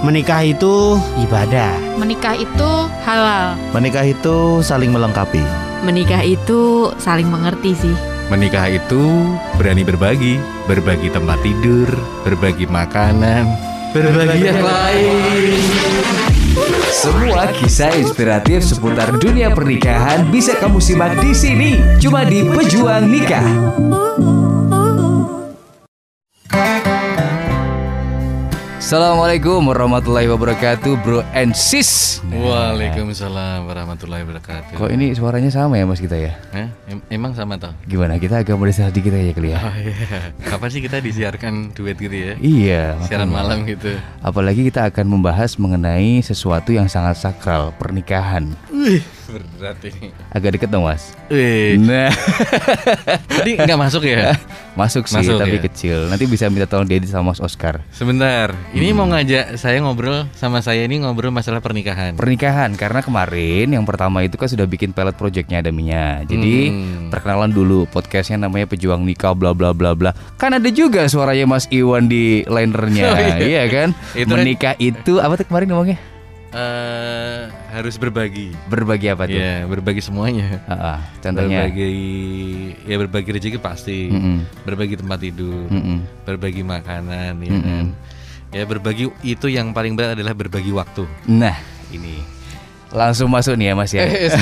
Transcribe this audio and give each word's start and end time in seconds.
Menikah 0.00 0.40
itu 0.40 0.96
ibadah. 1.28 1.76
Menikah 2.00 2.32
itu 2.32 2.70
halal. 3.04 3.52
Menikah 3.76 4.08
itu 4.08 4.64
saling 4.64 4.96
melengkapi. 4.96 5.44
Menikah 5.84 6.24
itu 6.24 6.88
saling 6.96 7.28
mengerti 7.28 7.76
sih. 7.76 7.96
Menikah 8.32 8.72
itu 8.72 9.28
berani 9.60 9.84
berbagi, 9.84 10.40
berbagi 10.64 11.12
tempat 11.12 11.36
tidur, 11.44 11.84
berbagi 12.24 12.64
makanan, 12.64 13.44
berbagi 13.92 14.40
yang 14.40 14.64
lain. 14.64 15.60
Semua 16.88 17.52
kisah 17.60 17.92
inspiratif 18.00 18.64
seputar 18.64 19.12
dunia 19.20 19.52
pernikahan 19.52 20.32
bisa 20.32 20.56
kamu 20.56 20.80
simak 20.80 21.12
di 21.20 21.36
sini, 21.36 21.76
cuma 22.00 22.24
di 22.24 22.40
Pejuang 22.48 23.04
Nikah. 23.04 23.48
Assalamualaikum 28.90 29.70
warahmatullahi 29.70 30.26
wabarakatuh, 30.26 30.98
bro 31.06 31.22
and 31.30 31.54
sis. 31.54 32.18
Waalaikumsalam 32.26 33.62
warahmatullahi 33.62 34.26
wabarakatuh. 34.26 34.74
Kok 34.74 34.90
ini 34.90 35.14
suaranya 35.14 35.46
sama 35.46 35.78
ya 35.78 35.86
mas 35.86 36.02
kita 36.02 36.18
ya? 36.18 36.34
Hah? 36.50 36.66
Em- 36.90 37.06
emang 37.06 37.30
sama 37.30 37.54
toh? 37.54 37.70
Gimana 37.86 38.18
kita 38.18 38.42
agak 38.42 38.58
modest 38.58 38.82
dikit 38.90 39.14
aja 39.14 39.30
kali 39.30 39.54
ya? 39.54 39.62
Oh 39.62 39.76
iya. 39.78 40.34
Kapan 40.42 40.68
sih 40.74 40.82
kita 40.82 40.98
disiarkan 40.98 41.70
duet 41.70 42.02
gitu 42.02 42.16
ya? 42.18 42.34
Iya. 42.42 42.98
Siaran 43.06 43.30
makanya. 43.30 43.62
malam 43.62 43.70
gitu. 43.70 43.94
Apalagi 44.26 44.66
kita 44.66 44.90
akan 44.90 45.06
membahas 45.06 45.54
mengenai 45.54 46.18
sesuatu 46.26 46.74
yang 46.74 46.90
sangat 46.90 47.14
sakral, 47.14 47.70
pernikahan. 47.78 48.58
Wih, 48.74 49.06
berat 49.30 49.78
ini. 49.86 50.10
Agak 50.34 50.58
deket 50.58 50.66
dong 50.66 50.90
mas. 50.90 51.14
Wih, 51.30 51.78
Nah, 51.78 52.10
tadi 53.38 53.54
nggak 53.54 53.78
masuk 53.78 54.02
ya? 54.02 54.34
masuk 54.72 55.04
sih 55.04 55.18
Masuk 55.18 55.36
tapi 55.36 55.56
ya? 55.56 55.62
kecil. 55.62 55.98
Nanti 56.06 56.24
bisa 56.24 56.46
minta 56.46 56.64
tolong 56.64 56.84
diedit 56.84 57.06
sama 57.06 57.30
Mas 57.30 57.38
Oscar. 57.38 57.82
Sebentar. 57.90 58.54
Ini 58.70 58.88
Hmm. 58.88 58.96
mau 58.96 59.06
ngajak 59.08 59.54
saya 59.54 59.78
ngobrol 59.78 60.30
sama 60.32 60.60
saya 60.60 60.82
ini 60.82 60.98
ngobrol 60.98 61.28
masalah 61.28 61.58
pernikahan. 61.58 62.14
Pernikahan 62.14 62.72
karena 62.74 63.00
kemarin 63.00 63.66
yang 63.68 63.82
pertama 63.82 64.20
itu 64.20 64.34
kan 64.34 64.46
sudah 64.46 64.64
bikin 64.64 64.90
pilot 64.90 65.14
projectnya 65.14 65.58
Adaminya. 65.58 66.22
Jadi 66.22 66.56
Hmm. 66.66 67.08
perkenalan 67.08 67.50
dulu 67.50 67.84
podcastnya 67.86 68.40
namanya 68.40 68.66
Pejuang 68.66 69.02
Nikah 69.02 69.32
bla 69.32 69.50
bla 69.50 69.70
bla 69.70 69.92
bla. 69.92 70.10
Kan 70.34 70.52
ada 70.52 70.68
juga 70.68 71.06
suaranya 71.06 71.46
Mas 71.46 71.66
Iwan 71.68 72.06
di 72.06 72.42
linernya, 72.44 73.04
Oh, 73.10 73.16
iya. 73.16 73.34
iya 73.38 73.62
kan? 73.66 73.88
Itu 74.12 74.28
kan- 74.28 74.38
Menikah 74.40 74.74
itu 74.76 75.18
apa 75.18 75.34
tuh 75.34 75.44
kemarin 75.44 75.68
ngomongnya? 75.68 75.98
Eh, 76.50 77.40
harus 77.70 77.94
berbagi. 77.94 78.50
Berbagi 78.66 79.06
apa 79.06 79.30
tuh? 79.30 79.38
Ya, 79.38 79.62
berbagi 79.64 80.02
semuanya. 80.02 80.58
Ah, 80.66 80.98
ah, 80.98 81.00
contohnya. 81.22 81.62
Berbagi 81.62 81.90
ya 82.82 82.96
berbagi 82.98 83.30
rezeki 83.30 83.58
pasti. 83.58 84.10
Mm-mm. 84.10 84.66
Berbagi 84.66 84.98
tempat 84.98 85.22
tidur, 85.22 85.70
Mm-mm. 85.70 86.02
berbagi 86.26 86.66
makanan 86.66 87.38
ya 87.38 87.50
kan. 87.54 87.86
Ya 88.50 88.62
berbagi 88.66 89.06
itu 89.22 89.46
yang 89.46 89.70
paling 89.70 89.94
berat 89.94 90.18
adalah 90.18 90.34
berbagi 90.34 90.74
waktu. 90.74 91.06
Nah, 91.30 91.54
ini 91.94 92.18
langsung 92.90 93.30
masuk 93.30 93.54
nih 93.54 93.70
ya 93.70 93.74
Mas 93.78 93.94
ya. 93.94 94.02
Eh. 94.02 94.26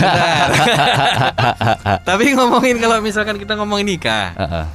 Tapi 2.08 2.32
ngomongin 2.32 2.80
kalau 2.80 3.04
misalkan 3.04 3.36
kita 3.36 3.52
ngomongin 3.52 3.84
nikah, 3.84 4.32
Ah, 4.32 4.64
ah. 4.64 4.66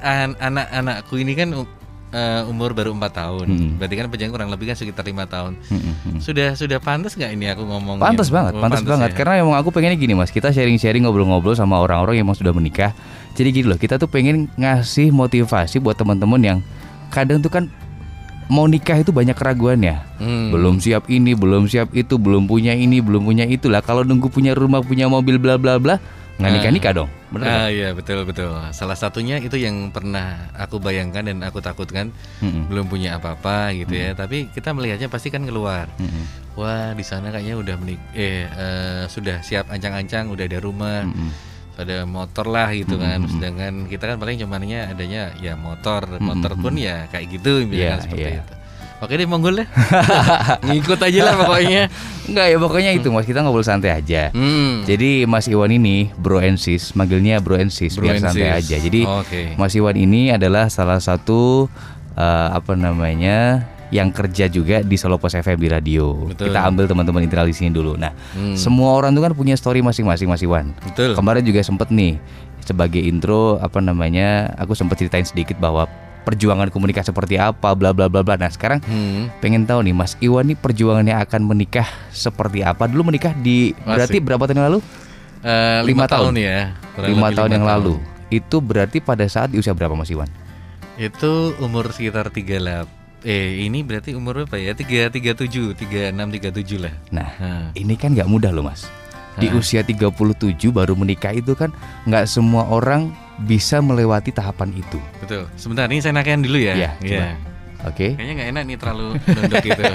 an- 0.00 0.40
anak-anakku 0.40 1.20
ini 1.20 1.36
kan 1.36 1.52
uh, 2.12 2.50
umur 2.50 2.74
baru 2.74 2.94
empat 2.94 3.12
tahun. 3.16 3.46
Mm. 3.46 3.70
Berarti 3.78 3.94
kan 3.96 4.06
panjang 4.10 4.30
kurang 4.30 4.50
lebih 4.50 4.70
kan 4.70 4.76
sekitar 4.76 5.06
lima 5.06 5.26
tahun. 5.26 5.58
Mm-mm, 5.70 5.94
mm. 6.16 6.20
Sudah 6.22 6.54
sudah 6.58 6.78
pantas 6.82 7.14
nggak 7.14 7.30
ini 7.34 7.46
aku 7.50 7.62
ngomong? 7.66 8.02
Pantas 8.02 8.28
banget, 8.28 8.58
pantas 8.58 8.84
banget. 8.84 9.10
ya? 9.14 9.16
Karena 9.16 9.34
emang 9.42 9.56
aku 9.58 9.70
pengennya 9.74 9.98
gini 9.98 10.14
mas, 10.14 10.30
kita 10.34 10.50
sharing-sharing 10.50 11.06
ngobrol-ngobrol 11.06 11.54
sama 11.56 11.78
orang-orang 11.80 12.20
yang 12.20 12.26
emang 12.28 12.38
sudah 12.38 12.52
menikah. 12.54 12.92
Jadi 13.38 13.48
gini 13.54 13.66
loh, 13.70 13.78
kita 13.78 13.96
tuh 13.96 14.10
pengen 14.10 14.50
ngasih 14.58 15.14
motivasi 15.14 15.78
buat 15.78 15.94
teman-teman 15.94 16.40
yang 16.42 16.58
kadang 17.14 17.42
tuh 17.42 17.50
kan 17.50 17.64
mau 18.50 18.66
nikah 18.66 18.98
itu 18.98 19.14
banyak 19.14 19.38
keraguannya. 19.38 20.02
Hmm. 20.18 20.50
Belum 20.50 20.82
siap 20.82 21.06
ini, 21.06 21.38
belum 21.38 21.70
siap 21.70 21.94
itu, 21.94 22.18
belum 22.18 22.50
punya 22.50 22.74
ini, 22.74 22.98
belum 22.98 23.22
punya 23.22 23.46
itulah. 23.46 23.78
Kalau 23.80 24.02
nunggu 24.02 24.26
punya 24.26 24.52
rumah, 24.58 24.82
punya 24.82 25.06
mobil, 25.06 25.38
bla 25.38 25.54
bla 25.54 25.78
bla, 25.78 26.02
nggak 26.40 26.52
nikah 26.56 26.72
nikah 26.72 26.92
dong. 26.96 27.10
Nggak? 27.30 27.44
Ah 27.46 27.68
iya 27.68 27.88
betul 27.92 28.24
betul. 28.24 28.50
Salah 28.72 28.96
satunya 28.96 29.36
itu 29.36 29.54
yang 29.54 29.92
pernah 29.92 30.50
aku 30.56 30.80
bayangkan 30.80 31.28
dan 31.28 31.44
aku 31.44 31.60
takutkan 31.60 32.10
Mm-mm. 32.40 32.66
belum 32.66 32.88
punya 32.88 33.20
apa-apa 33.20 33.76
gitu 33.76 33.92
ya. 33.94 34.16
Tapi 34.16 34.48
kita 34.50 34.72
melihatnya 34.72 35.06
pasti 35.06 35.28
kan 35.28 35.44
keluar. 35.44 35.86
Mm-mm. 36.00 36.56
Wah 36.58 36.96
di 36.96 37.04
sana 37.04 37.28
kayaknya 37.30 37.60
udah 37.60 37.74
menik 37.78 38.00
eh 38.16 38.48
eh, 38.48 39.02
sudah 39.06 39.44
siap 39.44 39.68
ancang-ancang, 39.70 40.32
udah 40.32 40.44
ada 40.48 40.58
rumah, 40.58 41.04
Mm-mm. 41.06 41.30
ada 41.78 42.02
motor 42.08 42.48
lah 42.48 42.72
gitu 42.72 42.96
kan. 42.96 43.22
Sedangkan 43.28 43.86
kita 43.86 44.10
kan 44.10 44.16
paling 44.16 44.40
cumannya 44.40 44.90
adanya 44.90 45.30
ya 45.38 45.54
motor, 45.54 46.18
motor 46.18 46.56
pun 46.56 46.74
ya 46.74 47.06
kayak 47.12 47.36
gitu 47.36 47.68
Iya, 47.68 48.00
seperti 48.00 48.30
iya. 48.32 48.42
itu. 48.42 48.54
Oke 49.00 49.16
deh 49.16 49.24
monggo 49.24 49.48
deh. 49.50 49.64
Ngikut 50.66 51.00
aja 51.00 51.20
lah 51.24 51.34
pokoknya. 51.38 51.88
Enggak 52.28 52.46
ya 52.46 52.56
pokoknya 52.56 52.90
itu 52.92 53.08
mas, 53.08 53.24
kita 53.24 53.40
ngobrol 53.40 53.64
santai 53.64 53.90
aja. 53.90 54.28
Hmm. 54.30 54.84
Jadi 54.84 55.24
Mas 55.24 55.48
Iwan 55.48 55.72
ini 55.72 56.12
Bro 56.14 56.38
and 56.38 56.56
Sis, 56.56 56.92
manggilnya 56.92 57.40
Bro 57.40 57.58
and 57.58 57.72
Sis 57.72 57.96
Bro 57.96 58.06
biar 58.06 58.20
and 58.20 58.24
santai 58.24 58.48
Sis. 58.52 58.56
aja. 58.60 58.76
Jadi 58.78 59.00
Oke. 59.02 59.56
Mas 59.56 59.72
Iwan 59.72 59.96
ini 59.96 60.30
adalah 60.30 60.68
salah 60.68 61.00
satu 61.00 61.66
eh, 62.12 62.48
apa 62.52 62.76
namanya 62.76 63.64
yang 63.90 64.14
kerja 64.14 64.46
juga 64.46 64.86
di 64.86 64.94
Solo 64.94 65.18
Pos 65.18 65.34
FM 65.34 65.58
di 65.58 65.66
radio. 65.66 66.14
Betul. 66.30 66.52
Kita 66.52 66.62
ambil 66.62 66.86
teman-teman 66.86 67.24
internal 67.24 67.48
di 67.48 67.56
sini 67.56 67.74
dulu. 67.74 67.98
Nah, 67.98 68.14
Hmm. 68.30 68.54
semua 68.54 68.94
orang 68.94 69.10
tuh 69.10 69.24
kan 69.24 69.32
punya 69.32 69.58
story 69.58 69.80
masing-masing 69.80 70.28
Mas 70.28 70.38
Iwan. 70.40 70.70
Betul. 70.78 71.18
Kemarin 71.18 71.42
juga 71.42 71.58
sempet 71.60 71.90
nih 71.90 72.14
sebagai 72.60 73.02
intro 73.02 73.58
apa 73.58 73.82
namanya, 73.82 74.54
aku 74.54 74.78
sempat 74.78 74.94
ceritain 74.94 75.26
sedikit 75.26 75.58
bahwa 75.58 75.90
perjuangan 76.20 76.68
komunikasi 76.68 77.08
seperti 77.08 77.36
apa, 77.36 77.72
bla 77.72 77.90
bla 77.90 78.06
bla 78.06 78.20
bla. 78.20 78.34
Nah 78.34 78.48
sekarang 78.48 78.78
Hmm. 78.80 79.28
pengen 79.38 79.64
tahu 79.64 79.80
nih 79.80 79.92
Mas 79.92 80.14
Iwan 80.18 80.46
nih 80.46 80.56
perjuangannya 80.56 81.16
akan 81.18 81.40
menikah 81.44 81.84
seperti 82.10 82.60
apa? 82.60 82.84
Dulu 82.84 83.08
menikah 83.08 83.32
di 83.32 83.72
berarti 83.78 84.16
Asik. 84.16 84.24
berapa 84.24 84.44
tahun 84.44 84.56
yang 84.56 84.68
lalu? 84.70 84.80
Eh, 85.40 85.80
Lima 85.82 86.04
tahun. 86.04 86.32
tahun 86.32 86.34
ya. 86.36 86.58
Lima 87.00 87.28
tahun 87.30 87.50
yang 87.52 87.64
lalu. 87.64 87.94
Itu 88.28 88.60
berarti 88.60 89.00
pada 89.00 89.24
saat 89.24 89.48
di 89.48 89.56
usia 89.56 89.72
berapa 89.72 89.92
Mas 89.92 90.08
Iwan? 90.08 90.28
Itu 90.94 91.56
umur 91.58 91.90
sekitar 91.90 92.28
38 92.28 92.86
Eh 93.20 93.64
ini 93.64 93.80
berarti 93.80 94.12
umur 94.12 94.44
berapa 94.44 94.56
ya? 94.56 94.72
337, 94.72 95.72
36, 95.74 96.12
37 96.30 96.80
lah 96.80 96.92
Nah, 97.10 97.28
Nah, 97.36 97.64
ini 97.72 97.92
kan 97.94 98.12
nggak 98.12 98.24
mudah 98.24 98.48
loh 98.48 98.64
Mas. 98.64 98.88
Di 99.36 99.46
usia 99.50 99.80
37 99.80 100.10
baru 100.68 100.92
menikah 100.92 101.30
itu 101.30 101.54
kan 101.54 101.70
nggak 102.02 102.26
semua 102.26 102.66
orang 102.66 103.14
bisa 103.38 103.78
melewati 103.78 104.30
tahapan 104.30 104.74
itu. 104.74 104.98
betul 105.18 105.48
Sebentar, 105.54 105.86
ini 105.86 105.98
saya 105.98 106.12
nakain 106.12 106.40
dulu 106.40 106.56
ya 106.56 106.74
Iya, 106.74 106.90
coba. 106.98 107.26
Oke. 107.88 108.12
Kayaknya 108.12 108.34
nggak 108.34 108.48
enak 108.50 108.62
nih 108.64 108.76
terlalu 108.76 109.06
nunduk 109.24 109.58
gitu 109.62 109.82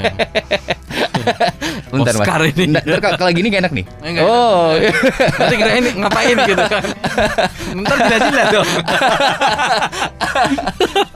Bentar 1.85 2.13
Mas. 2.13 2.21
Oscar 2.21 2.41
ini. 2.43 2.65
Ntar, 2.69 3.13
kalau 3.15 3.31
gini 3.31 3.47
gak 3.47 3.61
enak 3.61 3.73
nih. 3.73 3.85
Eh, 4.03 4.09
nggak 4.11 4.25
oh. 4.25 4.73
Nanti 5.39 5.55
kira 5.55 5.71
ini 5.75 5.89
ngapain 5.95 6.37
gitu 6.43 6.63
kan 6.65 6.83
Ntar 7.75 7.97
jelas-jelas 7.99 8.47
dong 8.51 8.67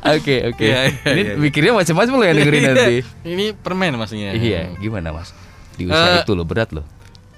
Oke, 0.09 0.35
oke. 0.47 0.65
Iya, 0.65 0.79
iya, 0.89 1.05
Ini 1.05 1.21
iya. 1.21 1.33
mikirnya 1.35 1.71
macam-macam 1.75 2.13
loh 2.15 2.25
yang 2.25 2.37
dengerin 2.37 2.61
nanti. 2.65 2.95
Ini 3.23 3.45
permen 3.53 3.93
maksudnya 3.95 4.33
Iya, 4.33 4.73
gimana 4.77 5.11
Mas? 5.11 5.33
Di 5.75 5.85
usia 5.85 6.19
Eh, 6.19 6.23
itu 6.23 6.33
loh 6.33 6.45
berat 6.45 6.69
loh. 6.71 6.85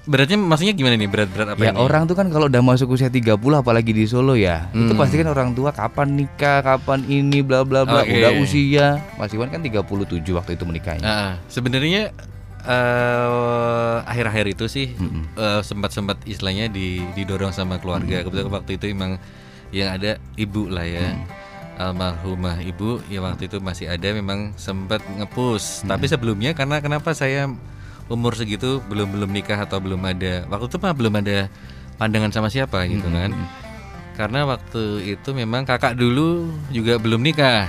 Beratnya 0.02 0.34
maksudnya 0.34 0.72
gimana 0.72 0.94
nih? 0.94 1.06
Berat-berat 1.06 1.48
apa 1.48 1.60
Ya 1.60 1.70
ini? 1.70 1.78
orang 1.78 2.02
tuh 2.04 2.14
kan 2.14 2.26
kalau 2.26 2.46
udah 2.46 2.58
masuk 2.58 2.90
usia 2.90 3.06
30 3.06 3.38
apalagi 3.54 3.90
di 3.90 4.02
Solo 4.04 4.34
ya. 4.34 4.66
Itu 4.68 4.92
Hmm. 4.92 4.98
pasti 4.98 5.14
kan 5.14 5.28
orang 5.28 5.52
tua 5.52 5.70
kapan 5.70 6.16
nikah, 6.16 6.58
kapan 6.60 7.06
ini 7.06 7.38
bla 7.38 7.62
bla 7.62 7.82
bla. 7.82 8.02
Oke. 8.02 8.10
Udah 8.12 8.34
usia. 8.36 8.98
Mas 9.14 9.30
Iwan 9.30 9.46
kan 9.48 9.60
37 9.60 9.86
waktu 10.32 10.54
itu 10.54 10.64
menikahnya. 10.64 11.02
Ah, 11.02 11.32
sebenarnya 11.46 12.10
eh, 12.62 13.96
akhir-akhir 14.04 14.46
itu 14.52 14.64
sih 14.66 14.90
eh, 15.34 15.60
sempat-sempat 15.60 16.22
istilahnya 16.24 16.66
di- 16.66 17.06
didorong 17.14 17.50
sama 17.50 17.78
keluarga. 17.78 18.22
Kebetulan 18.22 18.50
waktu 18.50 18.74
itu 18.74 18.86
emang 18.88 19.22
yang 19.70 19.92
ada 19.92 20.18
ibu 20.34 20.66
lah 20.66 20.82
ya. 20.82 21.14
Almarhumah 21.72 22.60
ibu 22.60 23.00
ya 23.06 23.18
waktu 23.18 23.46
itu 23.46 23.56
masih 23.58 23.86
ada 23.86 24.08
memang 24.10 24.52
sempat 24.56 25.00
ngepus. 25.08 25.82
Tapi 25.82 26.04
sebelumnya 26.04 26.52
karena 26.52 26.78
kenapa 26.78 27.10
saya 27.12 27.48
umur 28.12 28.36
segitu 28.36 28.84
belum 28.86 29.08
belum 29.10 29.30
nikah 29.32 29.56
atau 29.58 29.80
belum 29.80 29.98
ada 30.02 30.44
waktu 30.46 30.68
itu 30.68 30.76
mah 30.76 30.92
belum 30.92 31.14
ada 31.16 31.48
pandangan 31.96 32.30
sama 32.30 32.48
siapa 32.48 32.84
gitu 32.86 33.08
kan. 33.08 33.32
Karena 34.12 34.44
waktu 34.44 34.82
itu 35.08 35.32
memang 35.32 35.64
kakak 35.64 35.96
dulu 35.96 36.44
juga 36.68 37.00
belum 37.00 37.18
nikah. 37.18 37.64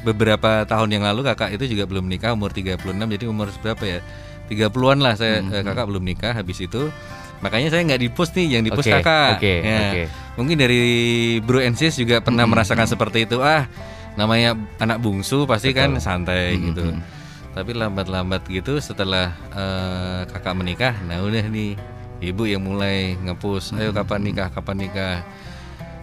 Beberapa 0.00 0.64
tahun 0.64 0.88
yang 0.90 1.04
lalu 1.04 1.20
kakak 1.22 1.52
itu 1.52 1.68
juga 1.68 1.84
belum 1.84 2.08
nikah 2.08 2.32
umur 2.32 2.48
36 2.50 2.80
jadi 2.88 3.24
umur 3.26 3.52
berapa 3.60 3.84
ya? 3.84 4.00
30-an 4.48 4.98
lah 4.98 5.14
saya 5.14 5.40
eh, 5.40 5.62
kakak 5.62 5.86
belum 5.86 6.02
nikah 6.02 6.32
habis 6.32 6.60
itu 6.60 6.88
makanya 7.40 7.72
saya 7.72 7.82
nggak 7.84 8.00
di 8.00 8.08
post 8.08 8.32
nih 8.32 8.54
yang 8.54 8.62
di 8.62 8.70
post 8.70 8.86
Oke, 8.86 9.00
kakak. 9.00 9.30
oke, 9.38 9.54
Ya. 9.60 9.78
oke. 9.90 10.02
Mungkin 10.38 10.56
dari 10.56 10.82
Bro 11.40 11.58
and 11.60 11.74
Sis 11.74 11.96
juga 11.96 12.20
pernah 12.20 12.44
merasakan 12.46 12.86
seperti 12.86 13.24
itu. 13.26 13.40
Ah, 13.40 13.68
namanya 14.14 14.52
anak 14.76 15.00
bungsu 15.00 15.44
pasti 15.44 15.72
kan 15.72 15.92
santai 15.98 16.56
gitu. 16.56 16.92
Tapi 17.52 17.76
lambat-lambat 17.76 18.48
gitu 18.48 18.80
setelah 18.80 19.36
eh, 19.52 20.20
kakak 20.32 20.56
menikah, 20.56 20.94
nah 21.04 21.20
udah 21.20 21.44
nih 21.52 21.76
ibu 22.24 22.48
yang 22.48 22.64
mulai 22.64 23.12
ngepush, 23.18 23.76
ayo 23.76 23.92
kapan 23.92 24.24
nikah, 24.24 24.48
kapan 24.48 24.76
nikah. 24.80 25.16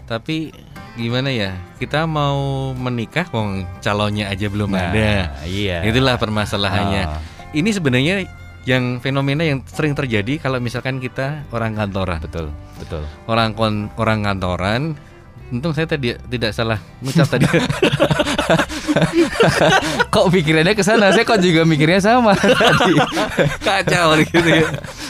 Tapi 0.06 0.54
gimana 0.94 1.30
ya? 1.30 1.54
Kita 1.78 2.06
mau 2.06 2.70
menikah, 2.74 3.26
wong 3.30 3.66
calonnya 3.80 4.30
aja 4.30 4.50
belum 4.50 4.74
Nah, 4.74 4.90
ada. 4.94 5.42
iya. 5.46 5.86
Itulah 5.86 6.18
permasalahannya. 6.18 7.04
Ah. 7.08 7.22
ini 7.50 7.74
sebenarnya 7.74 8.30
yang 8.70 9.02
fenomena 9.02 9.42
yang 9.42 9.66
sering 9.66 9.98
terjadi 9.98 10.38
kalau 10.38 10.62
misalkan 10.62 11.02
kita 11.02 11.42
orang 11.50 11.74
kantoran. 11.74 12.22
Betul, 12.22 12.54
betul. 12.78 13.02
Orang 13.26 13.58
kon, 13.58 13.90
orang 13.98 14.22
kantoran 14.22 14.94
Untung 15.50 15.74
saya 15.74 15.90
tadi 15.90 16.14
tidak 16.30 16.54
salah 16.54 16.78
ngucap 17.02 17.26
tadi. 17.26 17.46
kok 20.14 20.26
pikirannya 20.30 20.74
ke 20.74 20.84
sana? 20.84 21.10
Saya 21.10 21.26
kok 21.26 21.42
juga 21.42 21.66
mikirnya 21.66 21.98
sama 21.98 22.34
tadi. 22.40 22.94
Kacau 23.62 24.18
gitu 24.20 24.40
ya. 24.46 24.66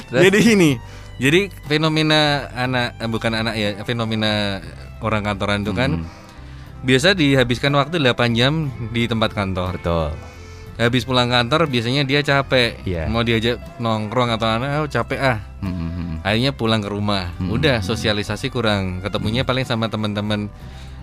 Jadi 0.10 0.40
ini, 0.56 0.72
jadi 1.20 1.52
fenomena 1.68 2.48
anak 2.52 2.96
eh, 2.98 3.10
bukan 3.10 3.32
anak 3.36 3.56
ya, 3.56 3.70
fenomena 3.84 4.64
orang 5.00 5.24
kantoran 5.24 5.64
itu 5.64 5.72
kan 5.72 5.92
Hmm. 6.00 6.08
biasa 6.80 7.12
dihabiskan 7.12 7.76
waktu 7.76 8.00
8 8.00 8.32
jam 8.32 8.72
di 8.90 9.04
tempat 9.04 9.36
kantor. 9.36 9.76
Betul. 9.76 10.16
Habis 10.80 11.04
pulang 11.04 11.28
kantor 11.28 11.68
biasanya 11.68 12.08
dia 12.08 12.24
capek. 12.24 12.80
Iya. 12.88 13.12
Mau 13.12 13.20
diajak 13.20 13.60
nongkrong 13.78 14.32
atau 14.32 14.48
anak, 14.48 14.70
oh 14.80 14.88
capek 14.88 15.20
ah. 15.20 15.38
Hmm, 15.60 15.89
hmm, 16.20 16.22
hmm. 16.22 16.28
Akhirnya 16.28 16.52
pulang 16.52 16.84
ke 16.84 16.90
rumah. 16.92 17.32
Hmm. 17.40 17.56
Udah 17.56 17.80
sosialisasi 17.80 18.52
kurang. 18.52 19.00
Ketemunya 19.00 19.48
paling 19.48 19.64
sama 19.64 19.88
teman-teman 19.88 20.52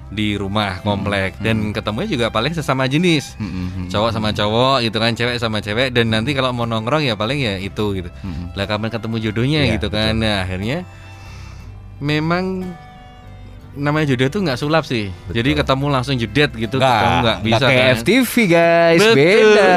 di 0.07 0.39
rumah 0.39 0.79
komplek 0.87 1.35
dan 1.43 1.75
ketemunya 1.75 2.07
juga 2.07 2.27
paling 2.31 2.55
sesama 2.55 2.87
jenis. 2.87 3.35
Hmm, 3.41 3.51
hmm, 3.51 3.69
hmm. 3.75 3.89
Cowok 3.91 4.11
sama 4.15 4.31
cowok 4.31 4.87
gitu 4.87 4.99
kan, 5.03 5.13
cewek 5.19 5.37
sama 5.43 5.59
cewek 5.59 5.91
dan 5.91 6.15
nanti 6.15 6.31
kalau 6.31 6.55
mau 6.55 6.63
nongkrong 6.63 7.03
ya 7.03 7.19
paling 7.19 7.43
ya 7.43 7.59
itu 7.59 7.99
gitu. 7.99 8.11
Hmm. 8.23 8.55
Lah 8.55 8.71
kapan 8.71 8.93
ketemu 8.95 9.17
jodohnya 9.19 9.61
Iya, 9.67 9.73
gitu 9.79 9.91
kan. 9.91 10.15
Nah, 10.23 10.47
akhirnya 10.47 10.87
memang 11.99 12.63
namanya 13.77 14.13
jodoh 14.13 14.29
tuh 14.33 14.41
nggak 14.43 14.59
sulap 14.59 14.85
sih. 14.89 15.13
Jadi 15.31 15.53
ketemu 15.53 15.87
langsung 15.93 16.17
jedet 16.17 16.51
gitu, 16.57 16.81
ketemu 16.81 17.17
nggak 17.23 17.39
bisa 17.45 17.65
kayak 17.69 17.85
kan. 17.85 17.97
FTV 18.01 18.33
guys, 18.49 19.01
Betul. 19.05 19.17
beda. 19.21 19.71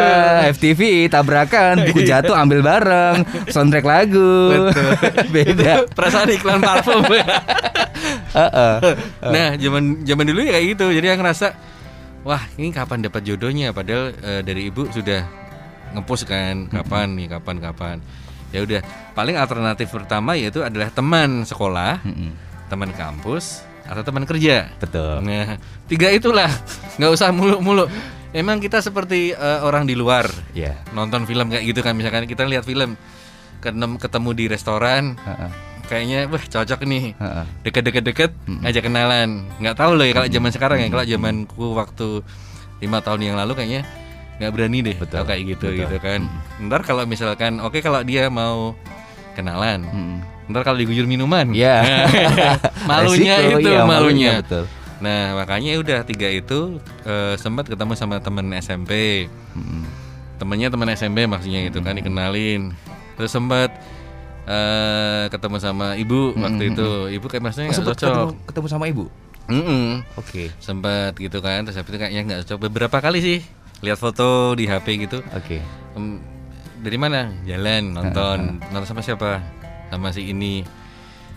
FTV 0.56 0.82
tabrakan, 1.12 1.74
buku 1.92 2.02
jatuh 2.08 2.36
ambil 2.36 2.60
bareng, 2.64 3.18
soundtrack 3.52 3.86
lagu, 3.86 4.72
beda. 5.36 5.86
Perasaan 5.98 6.32
iklan 6.32 6.64
parfum. 6.64 7.04
Heeh. 7.04 8.74
nah, 9.22 9.50
zaman 9.60 10.08
zaman 10.08 10.26
dulu 10.26 10.40
ya 10.48 10.52
kayak 10.56 10.66
gitu. 10.80 10.86
Jadi 10.96 11.06
yang 11.12 11.20
ngerasa 11.20 11.48
wah, 12.24 12.42
ini 12.56 12.72
kapan 12.72 13.04
dapat 13.04 13.22
jodohnya 13.28 13.76
padahal 13.76 14.16
eh, 14.16 14.42
dari 14.42 14.72
ibu 14.72 14.88
sudah 14.88 15.28
ngepus 15.94 16.24
kan, 16.24 16.72
kapan 16.72 17.14
nih, 17.20 17.28
kapan 17.36 17.56
kapan. 17.60 17.98
Ya 18.50 18.66
udah, 18.66 18.82
paling 19.14 19.38
alternatif 19.38 19.94
pertama 19.94 20.34
yaitu 20.34 20.66
adalah 20.66 20.90
teman 20.90 21.46
sekolah, 21.46 22.02
teman 22.66 22.90
kampus 22.98 23.69
atau 23.90 24.06
teman 24.06 24.24
kerja. 24.24 24.70
Betul. 24.78 25.26
Nah, 25.26 25.58
tiga 25.90 26.14
itulah, 26.14 26.48
nggak 26.96 27.10
usah 27.10 27.34
muluk-muluk. 27.34 27.90
Emang 28.30 28.62
kita 28.62 28.78
seperti 28.78 29.34
eh, 29.34 29.60
orang 29.60 29.90
di 29.90 29.98
luar 29.98 30.30
Ya. 30.54 30.78
nonton 30.94 31.26
film 31.26 31.50
kayak 31.50 31.66
gitu 31.66 31.82
kan, 31.82 31.98
misalkan 31.98 32.30
kita 32.30 32.46
lihat 32.46 32.62
film 32.62 32.94
ketemu 33.98 34.30
di 34.32 34.46
restoran, 34.48 35.18
Heeh. 35.18 35.50
kayaknya 35.84 36.20
wah 36.30 36.40
cocok 36.40 36.86
nih 36.86 37.18
Heeh. 37.18 37.46
deket-deket-deket 37.66 38.32
ngajak 38.46 38.86
kenalan 38.86 39.50
nggak 39.58 39.74
tahu 39.74 39.98
loh 39.98 40.06
ya 40.06 40.14
kalau 40.14 40.30
zaman 40.30 40.52
sekarang 40.54 40.78
ya 40.80 40.88
kalau 40.88 41.02
zamanku 41.04 41.66
waktu 41.74 42.22
lima 42.78 43.02
tahun 43.02 43.26
yang 43.26 43.36
lalu 43.36 43.58
kayaknya 43.58 43.82
nggak 44.38 44.52
berani 44.54 44.80
deh 44.86 44.96
Betul, 44.96 45.26
kayak 45.26 45.42
gitu 45.50 45.66
betul. 45.68 45.80
gitu 45.82 45.98
kan 45.98 46.22
ntar 46.62 46.86
kalau 46.86 47.04
misalkan 47.04 47.58
oke 47.58 47.82
kalau 47.82 48.06
dia 48.06 48.30
mau 48.30 48.78
kenalan 49.34 49.82
Mm-mm. 49.84 50.18
Ntar 50.50 50.62
kalau 50.64 50.76
diguyur 50.76 51.06
minuman 51.06 51.54
Ya. 51.56 52.10
malunya 52.84 53.36
Resiko, 53.38 53.60
itu 53.60 53.70
iya, 53.70 53.82
malunya 53.84 54.34
betul. 54.42 54.66
nah 55.00 55.22
makanya 55.34 55.78
udah 55.78 56.00
tiga 56.04 56.28
itu 56.28 56.60
eh, 57.04 57.36
sempat 57.36 57.66
ketemu 57.66 57.94
sama 57.94 58.18
temen 58.18 58.50
SMP 58.56 59.26
Mm-mm. 59.54 59.86
temennya 60.36 60.68
teman 60.68 60.90
SMP 60.90 61.24
maksudnya 61.24 61.64
gitu 61.64 61.80
kan 61.80 61.94
dikenalin 61.94 62.74
terus 63.14 63.30
sempat 63.30 63.70
eh, 64.44 65.24
ketemu 65.30 65.58
sama 65.58 65.96
ibu 65.96 66.34
waktu 66.36 66.64
itu 66.70 66.90
ibu 67.14 67.26
kayak 67.26 67.44
maksudnya 67.44 67.68
Oh, 67.68 67.72
nggak 67.72 67.80
sempet 67.80 67.96
cocok 67.96 68.10
ketemu, 68.10 68.46
ketemu 68.46 68.68
sama 68.68 68.86
ibu. 68.88 69.06
Mm-mm. 69.46 70.06
Oke. 70.16 70.54
sempat 70.58 71.14
gitu 71.16 71.40
kan 71.40 71.62
terus 71.62 71.74
habis 71.76 71.90
itu 71.90 71.98
kayaknya 71.98 72.22
nggak 72.24 72.40
cocok 72.44 72.60
beberapa 72.66 72.98
kali 73.00 73.18
sih 73.20 73.40
lihat 73.80 73.98
foto 73.98 74.54
di 74.54 74.66
HP 74.66 74.88
gitu 75.00 75.24
Oke. 75.32 75.58
Em, 75.94 76.22
dari 76.78 76.96
mana 76.96 77.28
jalan 77.44 77.92
nonton 77.92 78.62
nonton 78.62 78.86
sama 78.86 79.02
siapa 79.02 79.42
sama 79.90 80.10
si 80.10 80.26
ini 80.28 80.64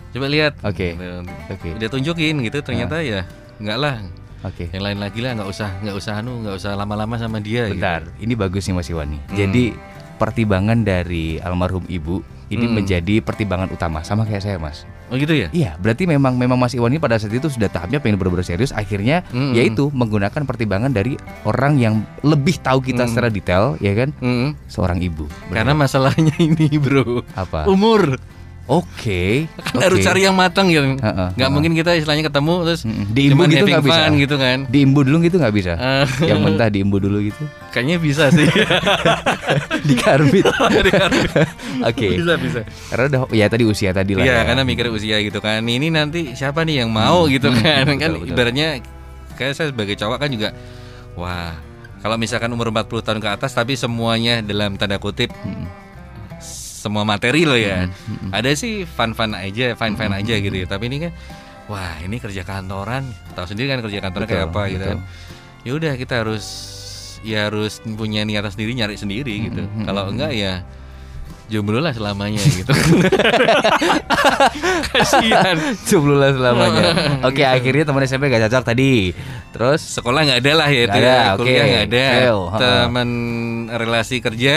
coba 0.09 0.27
lihat 0.27 0.53
Oke. 0.61 0.93
Gitu. 0.93 1.09
Oke. 1.49 1.69
udah 1.73 1.89
tunjukin 1.89 2.35
gitu 2.41 2.61
ternyata 2.61 3.01
ya 3.01 3.25
nggak 3.57 3.77
lah 3.77 3.95
Oke. 4.43 4.69
yang 4.69 4.83
lain 4.83 4.99
lagi 4.99 5.19
lah 5.19 5.33
nggak 5.33 5.49
usah 5.49 5.69
nggak 5.79 5.95
usah 5.95 6.13
anu 6.15 6.41
nggak 6.41 6.55
usah 6.55 6.71
lama-lama 6.73 7.15
sama 7.15 7.37
dia 7.37 7.65
Bentar, 7.65 8.05
gitu. 8.05 8.21
ini 8.21 8.33
bagus 8.33 8.63
nih 8.63 8.75
Mas 8.75 8.87
Iwani. 8.87 9.17
Hmm. 9.17 9.33
Jadi 9.33 9.73
pertimbangan 10.13 10.79
dari 10.79 11.39
almarhum 11.39 11.83
ibu 11.87 12.21
ini 12.47 12.63
Hmm. 12.63 12.75
menjadi 12.75 13.17
pertimbangan 13.19 13.67
utama 13.67 14.03
sama 14.03 14.23
kayak 14.23 14.41
saya 14.41 14.57
Mas. 14.57 14.85
oh 15.05 15.15
gitu 15.15 15.31
ya 15.31 15.45
Iya, 15.49 15.77
berarti 15.77 16.05
memang 16.05 16.33
memang 16.33 16.55
Mas 16.55 16.73
Iwan 16.73 16.89
ini 16.89 16.97
pada 16.97 17.15
saat 17.15 17.29
itu 17.29 17.45
sudah 17.45 17.67
tahapnya 17.67 17.97
pengen 17.97 18.17
benar-benar 18.17 18.41
serius. 18.43 18.69
Akhirnya 18.71 19.21
Mm-mm. 19.29 19.53
yaitu 19.53 19.89
menggunakan 19.89 20.41
pertimbangan 20.41 20.89
dari 20.89 21.17
orang 21.43 21.77
yang 21.77 21.93
lebih 22.19 22.57
tahu 22.57 22.81
kita 22.81 23.03
Mm. 23.03 23.09
secara 23.09 23.29
detail, 23.29 23.65
ya 23.77 23.93
kan? 23.93 24.09
Mm. 24.19 24.57
Seorang 24.65 24.99
ibu. 24.99 25.25
karena 25.49 25.73
masalahnya 25.73 26.33
ini 26.39 26.67
bro 26.75 27.21
apa? 27.33 27.65
umur 27.65 28.17
Oke. 28.63 29.51
kan 29.75 29.83
harus 29.83 29.99
oke. 29.99 30.05
cari 30.05 30.23
yang 30.23 30.31
matang 30.33 30.67
gitu 30.67 30.95
Ha-ha, 30.95 31.29
nggak 31.29 31.35
ha-ha. 31.37 31.51
mungkin 31.51 31.71
kita 31.73 31.93
istilahnya 31.93 32.23
ketemu 32.25 32.53
terus 32.63 32.81
Mm-mm. 32.83 33.11
Diimbu 33.11 33.43
gitu 33.45 33.65
nggak 33.65 33.83
bisa. 33.83 34.01
gitu 34.15 34.35
kan 34.37 34.57
Diimbu 34.65 34.99
dulu 35.03 35.17
gitu 35.19 35.35
nggak 35.35 35.51
bisa. 35.51 35.73
Eh, 35.75 36.07
yang 36.25 36.39
mentah 36.39 36.67
diimbu 36.67 36.95
dulu 36.97 37.19
gitu. 37.21 37.43
kayaknya 37.69 37.97
bisa 37.97 38.29
sih 38.29 38.47
Dikarbit. 39.83 40.47
Dari 40.47 40.91
kartu. 40.91 41.27
Oke. 41.83 42.07
bisa 42.15 42.33
bisa 42.35 42.61
Karena 42.87 43.05
udah 43.05 43.21
ya 43.31 43.45
tadi 43.45 43.63
usia 43.63 43.91
tadi 43.91 44.13
lah. 44.13 44.23
Iya, 44.23 44.33
ya. 44.33 44.43
karena 44.45 44.63
mikir 44.63 44.87
usia 44.89 45.19
gitu 45.19 45.37
kan. 45.37 45.59
Ini 45.59 45.87
nanti 45.89 46.31
siapa 46.31 46.63
nih 46.63 46.81
yang 46.81 46.89
mau 46.89 47.27
gitu 47.27 47.51
kan? 47.51 47.83
betul, 47.85 47.97
kan 47.97 48.09
betul. 48.15 48.29
ibaratnya 48.29 48.67
kayak 49.33 49.53
saya 49.53 49.67
sebagai 49.69 49.95
cowok 49.95 50.17
kan 50.17 50.29
juga 50.29 50.49
wah, 51.13 51.51
kalau 51.99 52.15
misalkan 52.15 52.47
umur 52.47 52.69
40 52.69 52.85
tahun 53.01 53.19
ke 53.19 53.29
atas 53.29 53.51
tapi 53.51 53.73
semuanya 53.73 54.39
dalam 54.39 54.77
tanda 54.77 54.95
kutip 54.95 55.33
Mm. 55.35 55.82
Semua 56.83 57.07
materi 57.07 57.47
loh 57.47 57.55
ya. 57.55 57.87
Ada 58.35 58.51
sih 58.59 58.83
fun-fun 58.83 59.31
aja, 59.31 59.71
fine-fine 59.79 60.13
aja 60.19 60.35
gitu 60.35 60.55
ya. 60.59 60.67
Tapi 60.67 60.91
ini 60.91 61.07
kan 61.07 61.11
wah, 61.71 61.95
ini 62.03 62.19
kerja 62.19 62.43
kantoran, 62.43 63.07
tahu 63.31 63.47
sendiri 63.47 63.71
kan 63.71 63.79
kerja 63.79 64.03
kantoran 64.03 64.27
kayak 64.27 64.51
Betul, 64.51 64.59
apa 64.59 64.71
gitu 64.75 64.85
kan. 64.91 64.99
Ya 65.63 65.71
udah 65.79 65.93
kita 65.95 66.13
harus 66.19 66.45
ya 67.23 67.47
harus 67.47 67.79
punya 67.79 68.27
niatan 68.27 68.51
sendiri 68.51 68.75
nyari 68.75 68.99
sendiri 68.99 69.47
gitu. 69.47 69.63
Mm-mm. 69.63 69.87
Kalau 69.87 70.11
enggak 70.11 70.35
ya 70.35 70.59
jomblo 71.47 71.79
lah 71.79 71.95
selamanya 71.95 72.43
gitu. 72.43 72.73
Kasihan. 74.91 75.55
Jomblo 75.87 76.19
lah 76.19 76.31
selamanya. 76.35 76.83
Oke, 77.29 77.43
akhirnya 77.43 77.83
teman 77.87 78.03
SMP 78.03 78.27
gak 78.31 78.47
cocok 78.49 78.63
tadi. 78.73 79.13
Terus 79.53 79.81
Sekolah 79.85 80.25
nggak 80.25 80.39
ada 80.41 80.51
lah 80.57 80.67
ya 80.71 80.81
itu 80.89 80.97
ya. 80.97 81.13
ada, 81.29 81.37
Kuliah 81.37 81.61
oke. 81.61 81.69
nggak 81.69 81.85
ada. 81.93 82.05
Fail, 82.09 82.39
ha-ha. 82.49 82.59
Teman 82.59 83.09
relasi 83.69 84.17
kerja 84.19 84.55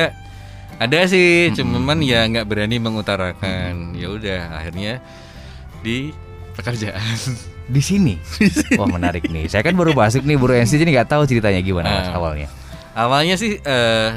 ada 0.76 1.00
sih, 1.06 1.50
cuman 1.52 1.98
ya 2.00 2.24
nggak 2.24 2.44
berani 2.44 2.76
mengutarakan. 2.76 3.92
Ya 3.92 4.08
udah, 4.08 4.40
akhirnya 4.54 5.00
di 5.80 6.12
pekerjaan. 6.52 7.00
di 7.74 7.80
sini. 7.80 8.14
Wah 8.74 8.86
menarik 8.86 9.26
nih. 9.26 9.46
Saya 9.46 9.60
kan 9.60 9.74
baru 9.74 9.90
masuk 9.90 10.22
nih 10.22 10.36
baru 10.36 10.54
NC 10.56 10.76
jadi 10.76 10.90
nggak 10.92 11.10
tahu 11.10 11.22
ceritanya 11.24 11.60
gimana 11.60 11.88
mas, 11.90 12.08
Ah. 12.08 12.14
awalnya. 12.14 12.48
Awalnya 12.94 13.34
sih 13.34 13.58
eh 13.58 14.10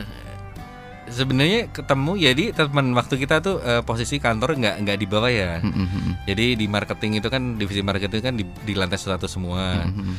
sebenarnya 1.10 1.74
ketemu 1.74 2.12
jadi 2.22 2.44
teman 2.54 2.94
waktu 2.94 3.18
kita 3.18 3.42
tuh 3.42 3.58
eh, 3.60 3.82
posisi 3.82 4.22
kantor 4.22 4.54
nggak 4.56 4.76
nggak 4.86 4.98
di 4.98 5.08
bawah 5.10 5.28
ya. 5.28 5.58
Mm, 5.60 5.74
mm, 5.74 5.88
mm, 5.90 6.14
Jadi 6.30 6.46
di 6.56 6.66
marketing 6.70 7.12
itu 7.18 7.28
kan 7.28 7.58
divisi 7.58 7.82
marketing 7.82 8.22
kan 8.22 8.34
di, 8.38 8.46
di 8.46 8.74
lantai 8.74 8.96
satu 8.96 9.26
semua. 9.26 9.84
mm, 9.84 9.92
mm. 9.92 10.16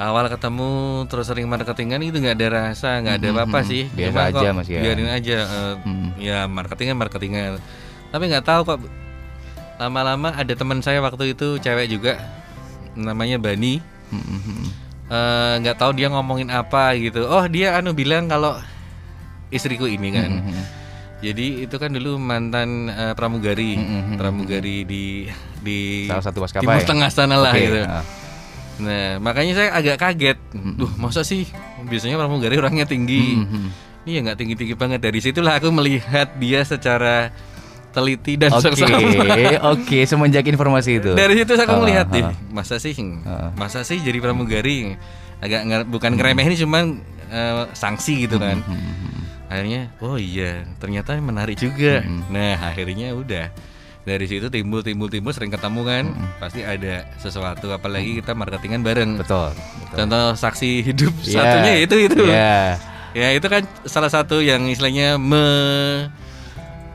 Awal 0.00 0.32
ketemu 0.32 0.70
terus 1.06 1.28
sering 1.28 1.44
marketingan 1.44 2.00
itu 2.00 2.16
nggak 2.16 2.32
ada 2.34 2.48
rasa, 2.64 2.96
nggak 2.98 3.20
ada 3.20 3.26
Mhm, 3.26 3.34
apa-apa 3.36 3.58
mhm. 3.60 3.68
sih. 3.68 3.82
Biasa 3.92 4.08
Cuma 4.10 4.22
aja, 4.24 4.40
kok 4.40 4.56
Mas, 4.56 4.66
ya. 4.66 4.80
Biarin 4.80 5.10
aja. 5.10 5.38
eh, 5.42 5.74
Mhm. 5.84 6.08
Ya 6.16 6.38
marketingnya 6.48 6.96
marketingan. 6.96 7.50
Tapi 8.08 8.24
nggak 8.26 8.42
tahu 8.42 8.60
kok 8.64 8.78
lama-lama 9.76 10.32
ada 10.32 10.52
teman 10.52 10.80
saya 10.80 11.00
waktu 11.00 11.32
itu 11.32 11.56
cewek 11.58 11.86
juga 11.86 12.16
namanya 12.92 13.36
Bani. 13.36 13.84
Mm, 14.08 14.18
mm, 14.18 14.40
mm. 14.40 14.68
Eh, 15.06 15.54
nggak 15.60 15.76
tahu 15.76 15.92
dia 15.92 16.08
ngomongin 16.08 16.48
apa 16.48 16.96
gitu. 16.96 17.26
Oh 17.26 17.44
dia 17.44 17.76
anu 17.76 17.92
bilang 17.92 18.24
kalau 18.24 18.56
istriku 19.48 19.84
ini 19.84 20.08
kan. 20.10 20.30
Mm, 20.30 20.40
mm, 20.40 20.50
mm. 20.50 20.64
Jadi 21.20 21.46
itu 21.60 21.76
kan 21.76 21.92
dulu 21.92 22.16
mantan 22.16 22.88
eh, 22.88 23.12
pramugari, 23.12 23.76
mhm, 23.76 24.16
pramugari 24.16 24.88
di 24.88 25.28
di 25.60 26.08
Salah 26.08 26.24
satu 26.24 26.40
maskapai. 26.40 26.64
Timur 26.64 26.80
Tengah 26.82 27.10
sana 27.12 27.36
lah 27.36 27.52
Oke, 27.52 27.60
gitu. 27.60 27.80
ah. 27.84 28.00
Nah, 28.80 29.16
makanya 29.18 29.52
saya 29.54 29.68
agak 29.70 29.96
kaget. 29.96 30.38
Mhm. 30.50 30.72
Duh, 30.74 30.90
masa 30.96 31.20
sih 31.20 31.44
biasanya 31.82 32.16
pramugari 32.16 32.56
orangnya 32.56 32.84
tinggi. 32.84 33.36
Mm, 33.36 33.46
mm. 33.46 33.68
Ini 34.00 34.10
ya 34.10 34.20
nggak 34.22 34.38
tinggi-tinggi 34.38 34.74
banget. 34.74 35.00
Dari 35.00 35.20
situlah 35.20 35.54
aku 35.54 35.68
melihat 35.70 36.32
dia 36.34 36.64
secara 36.64 37.28
teliti 37.90 38.34
dan 38.34 38.50
Oke, 38.50 38.70
seksama. 38.70 38.96
oke 39.74 39.98
semenjak 40.02 40.46
informasi 40.46 40.98
itu. 40.98 41.12
Dari 41.12 41.34
situ 41.36 41.52
aku 41.52 41.68
Ah, 41.68 41.80
melihat 41.80 42.06
deh, 42.08 42.22
ah. 42.22 42.32
masa 42.48 42.78
sih, 42.78 42.94
Ah. 43.22 43.50
masa 43.52 43.82
sih 43.82 43.98
jadi 43.98 44.16
pramugari 44.16 44.94
agak 45.38 45.60
nge- 45.62 45.88
bukan 45.88 46.14
ngeremehin 46.14 46.54
cuman 46.56 46.84
eh, 47.28 47.64
sanksi 47.72 48.24
gitu 48.24 48.38
kan. 48.38 48.62
Akhirnya 49.46 49.90
oh 49.98 50.14
iya 50.14 50.62
ternyata 50.78 51.18
menarik 51.18 51.58
juga 51.58 52.06
nah 52.30 52.70
akhirnya 52.70 53.10
udah 53.12 53.50
dari 54.00 54.24
situ 54.24 54.48
timbul 54.48 54.80
timbul 54.80 55.06
timbul 55.06 55.30
sering 55.30 55.48
ketemu 55.48 55.80
kan 55.82 56.04
pasti 56.36 56.60
ada 56.60 57.04
sesuatu 57.16 57.68
apalagi 57.68 58.18
kita 58.18 58.32
marketingan 58.32 58.80
bareng 58.80 59.16
Betul. 59.16 59.52
betul. 59.52 59.96
contoh 59.98 60.24
saksi 60.34 60.70
hidup 60.82 61.12
Iya. 61.20 61.34
satunya 61.34 61.72
itu 61.78 61.96
itu 62.02 62.22
Iya. 62.24 62.58
ya 63.12 63.28
itu 63.30 63.44
kan 63.44 63.62
salah 63.84 64.08
satu 64.08 64.40
yang 64.40 64.64
istilahnya 64.66 65.14
me 65.14 65.44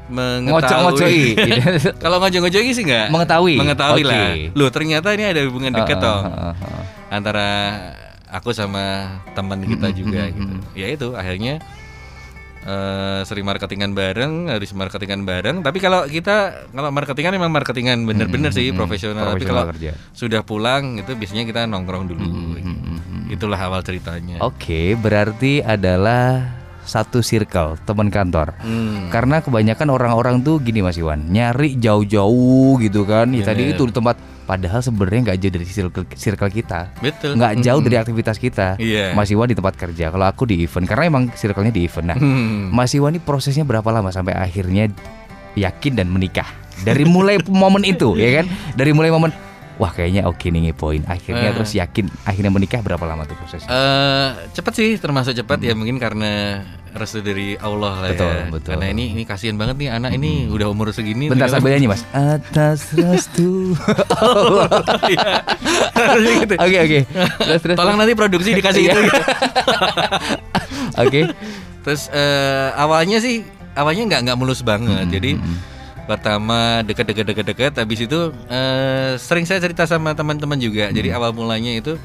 mengetahui 0.06 1.34
kalau 2.04 2.18
ngocok-ngocoki 2.20 2.72
sih 2.72 2.86
enggak 2.86 3.10
Mengetahui. 3.10 3.58
mengetahui 3.58 4.02
Oke. 4.02 4.10
lah 4.10 4.26
loh 4.54 4.70
ternyata 4.70 5.08
ini 5.12 5.26
ada 5.26 5.42
hubungan 5.44 5.74
dekat 5.74 5.98
Heeh, 5.98 6.06
toh 6.06 6.20
heeh, 6.24 6.54
heeh. 6.56 6.84
antara 7.10 7.50
aku 8.30 8.50
sama 8.52 9.08
teman 9.32 9.64
kita 9.64 9.90
juga 9.92 10.28
gitu. 10.28 10.54
Ya 10.76 10.92
itu 10.92 11.08
akhirnya 11.14 11.58
eh, 12.66 13.22
sering 13.24 13.46
marketingan 13.46 13.94
bareng, 13.94 14.50
harus 14.50 14.74
marketingan 14.74 15.22
bareng. 15.24 15.62
Tapi 15.62 15.78
kalau 15.80 16.10
kita 16.10 16.68
kalau 16.74 16.90
marketingan 16.90 17.32
memang 17.38 17.54
marketingan 17.54 18.04
bener-bener 18.04 18.52
sih 18.52 18.74
Mm-mm, 18.74 18.80
profesional. 18.82 19.38
Tapi 19.38 19.46
kalau 19.46 19.70
kerja. 19.72 19.94
sudah 20.12 20.42
pulang 20.42 21.00
itu 21.00 21.14
biasanya 21.14 21.46
kita 21.46 21.70
nongkrong 21.70 22.10
dulu. 22.10 22.26
Mm-mm. 22.26 23.32
Itulah 23.32 23.58
awal 23.58 23.82
ceritanya. 23.86 24.42
Oke, 24.42 24.94
berarti 24.98 25.62
adalah 25.62 26.62
satu 26.86 27.26
circle 27.26 27.82
teman 27.84 28.14
kantor. 28.14 28.54
Hmm. 28.62 29.10
Karena 29.10 29.42
kebanyakan 29.42 29.90
orang-orang 29.90 30.46
tuh 30.46 30.62
gini 30.62 30.86
Mas 30.86 31.02
Iwan, 31.02 31.34
nyari 31.34 31.76
jauh-jauh 31.82 32.78
gitu 32.80 33.04
kan. 33.04 33.34
Ya, 33.34 33.42
tadi 33.42 33.74
itu 33.74 33.90
di 33.90 33.94
tempat 33.94 34.16
padahal 34.46 34.80
sebenarnya 34.80 35.22
nggak 35.26 35.38
jauh 35.38 35.52
dari 35.52 35.66
circle, 35.66 36.06
circle 36.12 36.50
kita. 36.50 36.94
Betul. 36.98 37.36
nggak 37.36 37.54
jauh 37.60 37.78
Hmm. 37.78 37.86
dari 37.86 37.98
aktivitas 37.98 38.38
kita. 38.38 38.78
Iya. 38.78 39.12
Mas 39.12 39.28
Iwan 39.28 39.46
di 39.46 39.54
tempat 39.54 39.74
kerja. 39.76 40.08
Kalau 40.08 40.24
aku 40.24 40.46
di 40.46 40.62
event, 40.62 40.86
karena 40.86 41.04
emang 41.08 41.24
circle-nya 41.32 41.70
di 41.70 41.84
event. 41.84 42.06
Nah, 42.08 42.16
Hmm. 42.16 42.70
Mas 42.70 42.94
Iwan 42.94 43.12
ini 43.12 43.20
prosesnya 43.20 43.62
berapa 43.62 43.86
lama 43.88 44.10
sampai 44.10 44.32
akhirnya 44.32 44.88
yakin 45.54 45.94
dan 45.96 46.08
menikah? 46.08 46.48
Dari 46.78 47.04
mulai 47.04 47.40
momen 47.52 47.82
itu, 47.82 48.14
ya 48.14 48.40
kan? 48.40 48.46
Dari 48.74 48.92
mulai 48.92 49.10
momen, 49.10 49.32
wah 49.76 49.90
kayaknya 49.90 50.24
oke 50.24 50.46
nih 50.46 50.72
poin. 50.72 51.02
Akhirnya 51.04 51.52
Eh. 51.52 51.56
terus 51.56 51.72
yakin, 51.72 52.06
akhirnya 52.22 52.50
menikah 52.50 52.80
berapa 52.80 53.02
lama 53.02 53.24
tuh 53.24 53.36
prosesnya? 53.36 53.68
Eh, 53.68 54.30
cepat 54.52 54.74
sih 54.74 54.90
termasuk 54.96 55.34
cepat 55.34 55.60
ya 55.60 55.72
mungkin 55.72 55.96
karena 55.96 56.64
restu 56.92 57.20
dari 57.20 57.54
Allah 57.56 58.00
lah 58.00 58.10
Betul, 58.10 58.32
ya. 58.32 58.44
betul. 58.48 58.72
Karena 58.72 58.88
ini 58.90 59.12
ini 59.12 59.24
kasihan 59.24 59.54
banget 59.54 59.76
nih 59.78 59.90
anak 59.92 60.12
ini 60.12 60.48
udah 60.48 60.68
umur 60.68 60.90
segini. 60.90 61.28
Bentar 61.28 61.48
ternyata- 61.48 61.60
sambil 61.60 61.72
nyanyi 61.76 61.88
mas. 61.88 62.02
Atas 62.10 62.80
restu. 62.92 63.76
Allah. 64.12 64.72
Iya. 65.06 65.34
Oke 66.58 66.78
oke. 66.82 67.00
Tolong 67.76 67.96
nanti 67.96 68.14
produksi 68.14 68.52
dikasih 68.54 68.82
Iya. 68.82 68.94
itu. 68.94 69.02
gitu. 69.06 69.22
Oke. 70.98 71.22
Terus 71.84 72.02
eh, 72.10 72.70
awalnya 72.74 73.20
sih 73.20 73.44
awalnya 73.76 74.04
nggak 74.08 74.22
nggak 74.26 74.38
mulus 74.40 74.64
banget. 74.64 75.06
Jadi 75.12 75.36
pertama 76.06 76.86
deket-deket 76.86 77.26
deket-deket 77.26 77.74
habis 77.82 78.00
itu 78.06 78.30
eh, 78.50 79.18
sering 79.18 79.46
saya 79.46 79.62
cerita 79.62 79.86
sama 79.90 80.14
teman-teman 80.14 80.58
juga. 80.58 80.90
Jadi 80.94 81.10
awal 81.12 81.34
mulanya 81.34 81.74
itu 81.74 81.98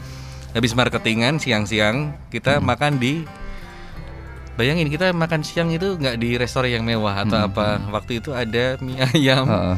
habis 0.51 0.75
marketingan 0.75 1.39
siang-siang 1.39 2.17
kita 2.33 2.59
makan 2.59 2.99
di 2.99 3.23
Bayangin 4.61 4.93
kita 4.93 5.17
makan 5.17 5.41
siang 5.41 5.73
itu 5.73 5.97
nggak 5.97 6.21
di 6.21 6.37
restoran 6.37 6.69
yang 6.69 6.85
mewah 6.85 7.25
atau 7.25 7.49
apa. 7.49 7.81
Waktu 7.89 8.21
itu 8.21 8.37
ada 8.37 8.77
mie 8.85 9.01
ayam 9.01 9.49
Heeh. 9.49 9.77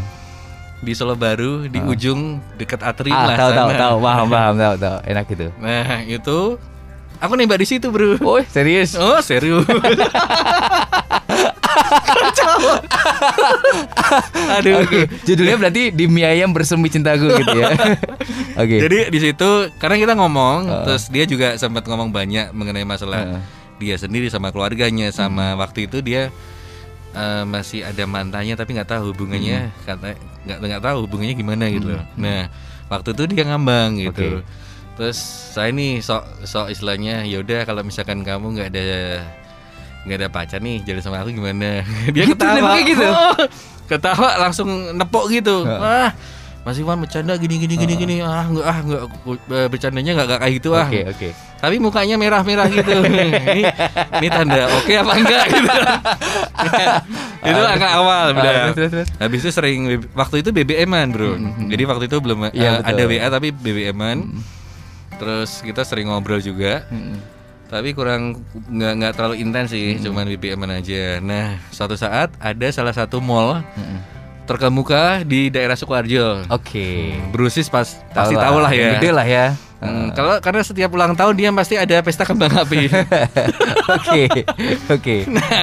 di 0.82 0.92
Solo 0.98 1.14
Baru 1.14 1.70
di 1.70 1.78
ujung 1.78 2.42
dekat 2.58 2.82
Atri 2.82 3.14
Ah 3.14 3.30
lah 3.30 3.36
tahu 3.38 3.50
tahu 3.54 3.70
tahu 3.78 3.96
paham 4.02 4.26
paham 4.34 4.54
tahu 4.58 4.74
tahu 4.82 4.98
enak 5.06 5.26
itu. 5.30 5.46
Nah 5.62 6.02
itu 6.02 6.38
aku 7.22 7.32
nembak 7.38 7.62
di 7.62 7.66
situ 7.70 7.94
bro. 7.94 8.18
Oh 8.26 8.42
serius? 8.50 8.98
Oh 8.98 9.22
serius? 9.22 9.62
Aduh. 14.58 14.84
Oke, 14.84 15.00
judulnya 15.24 15.56
berarti 15.58 15.92
di 15.92 16.04
mie 16.08 16.26
ayam 16.26 16.52
bersemi 16.52 16.88
cintaku 16.92 17.32
gitu 17.40 17.56
ya. 17.56 17.72
Oke. 18.62 18.76
Jadi 18.82 18.98
di 19.12 19.18
situ 19.20 19.50
karena 19.80 19.96
kita 19.98 20.14
ngomong, 20.18 20.60
Heeh. 20.68 20.84
terus 20.86 21.04
dia 21.08 21.24
juga 21.24 21.56
sempat 21.56 21.86
ngomong 21.88 22.12
banyak 22.12 22.52
mengenai 22.52 22.84
masalah 22.84 23.22
Heeh. 23.24 23.42
dia 23.80 23.96
sendiri 23.98 24.28
sama 24.28 24.52
keluarganya, 24.52 25.10
sama 25.10 25.56
waktu 25.58 25.88
itu 25.90 26.00
dia 26.04 26.28
eh, 27.16 27.44
masih 27.44 27.84
ada 27.86 28.04
mantannya 28.06 28.54
tapi 28.54 28.76
nggak 28.76 28.90
tahu 28.90 29.12
hubungannya, 29.14 29.72
kata 29.88 30.16
nggak 30.46 30.58
nggak 30.58 30.82
tahu 30.82 30.96
hubungannya 31.06 31.34
gimana 31.36 31.64
gitu. 31.72 31.96
loh. 31.96 32.04
Nah 32.18 32.50
waktu 32.92 33.16
itu 33.16 33.22
dia 33.32 33.44
ngambang 33.48 33.98
gitu. 34.00 34.42
Oke. 34.42 34.44
Terus 34.92 35.16
saya 35.56 35.72
nih 35.72 36.04
sok 36.04 36.44
sok 36.44 36.68
istilahnya, 36.68 37.24
yaudah 37.24 37.64
kalau 37.64 37.80
misalkan 37.80 38.20
kamu 38.20 38.60
nggak 38.60 38.68
ada 38.76 38.88
nggak 40.02 40.16
ada 40.16 40.28
pacar 40.28 40.58
nih 40.58 40.82
jalan 40.82 41.00
sama 41.00 41.20
aku 41.20 41.30
gimana? 41.30 41.82
dia 42.14 42.24
Gitu, 42.24 42.34
ketawa 42.34 42.74
gitu? 42.80 43.06
Oh, 43.06 43.34
ketawa 43.86 44.28
langsung 44.38 44.68
nepok 44.92 45.28
gitu. 45.28 45.62
Wah 45.62 46.10
Mas 46.62 46.78
Iwan 46.78 46.94
bercanda 46.96 47.34
gini 47.34 47.58
gini 47.58 47.74
gini 47.74 47.94
gini 47.96 48.14
ah 48.18 48.46
nggak 48.46 48.62
ah 48.62 48.78
nggak 48.80 49.02
eh, 49.50 49.66
bercandanya 49.66 50.14
nggak 50.14 50.28
kayak 50.38 50.52
gitu 50.54 50.70
ah 50.72 50.86
Oke 50.86 51.02
oke. 51.04 51.28
tapi 51.58 51.82
mukanya 51.82 52.14
merah-merah 52.14 52.70
gitu. 52.70 53.02
ini, 53.02 53.66
ini 54.22 54.28
tanda 54.30 54.70
oke 54.72 54.92
apa 54.94 55.12
enggak 55.12 55.44
gitu. 55.50 55.70
itu 57.50 57.60
angka 57.66 57.88
awal 57.92 58.30
Ah, 58.30 58.38
udah. 58.38 58.74
terus, 58.74 58.90
terus. 58.94 59.08
Habis 59.18 59.38
itu 59.42 59.50
sering 59.50 59.80
waktu 60.14 60.36
itu 60.38 60.54
BBM-an, 60.54 61.10
Bro. 61.10 61.34
Jadi 61.66 61.82
waktu 61.82 62.04
itu 62.06 62.16
belum 62.22 62.38
eh, 62.44 62.54
betul. 62.54 62.78
ada 62.86 63.02
WA 63.06 63.26
tapi 63.28 63.48
BBM-an. 63.50 64.18
Terus 65.18 65.62
kita 65.62 65.82
sering 65.82 66.06
ngobrol 66.06 66.38
juga. 66.38 66.86
Tapi 67.72 67.96
kurang 67.96 68.44
nggak 68.68 68.92
nggak 68.94 69.12
terlalu 69.16 69.40
intens 69.40 69.72
sih, 69.72 69.96
cuman 69.96 70.28
BBM-an 70.28 70.76
aja. 70.76 71.16
Nah, 71.18 71.56
suatu 71.72 71.96
saat 71.96 72.28
ada 72.36 72.68
salah 72.68 72.92
satu 72.92 73.16
mall 73.16 73.64
terkemuka 74.44 75.24
di 75.24 75.48
daerah 75.48 75.72
Sukoharjo. 75.72 76.44
Oke. 76.50 77.16
Brusis 77.32 77.66
pas 77.66 77.88
pasti 78.12 78.36
tahu 78.36 78.60
lah 78.60 78.68
ya. 78.68 79.00
Gede 79.00 79.10
lah 79.10 79.24
ya. 79.24 79.46
Hmm, 79.80 80.12
kalau 80.12 80.36
karena 80.38 80.60
setiap 80.60 80.92
ulang 80.92 81.16
tahun 81.16 81.32
dia 81.32 81.48
pasti 81.50 81.74
ada 81.74 81.96
pesta 81.98 82.22
kembang 82.22 82.52
api. 82.52 82.86
Oke 83.96 84.22
oke. 84.86 85.16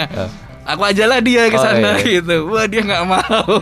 Aku 0.70 0.82
ajalah 0.84 1.18
dia 1.18 1.48
ke 1.48 1.56
Oh, 1.56 1.62
sana 1.62 1.98
iya. 1.98 2.20
gitu. 2.20 2.46
Wah, 2.48 2.66
dia 2.66 2.82
nggak 2.82 3.06
mau. 3.06 3.56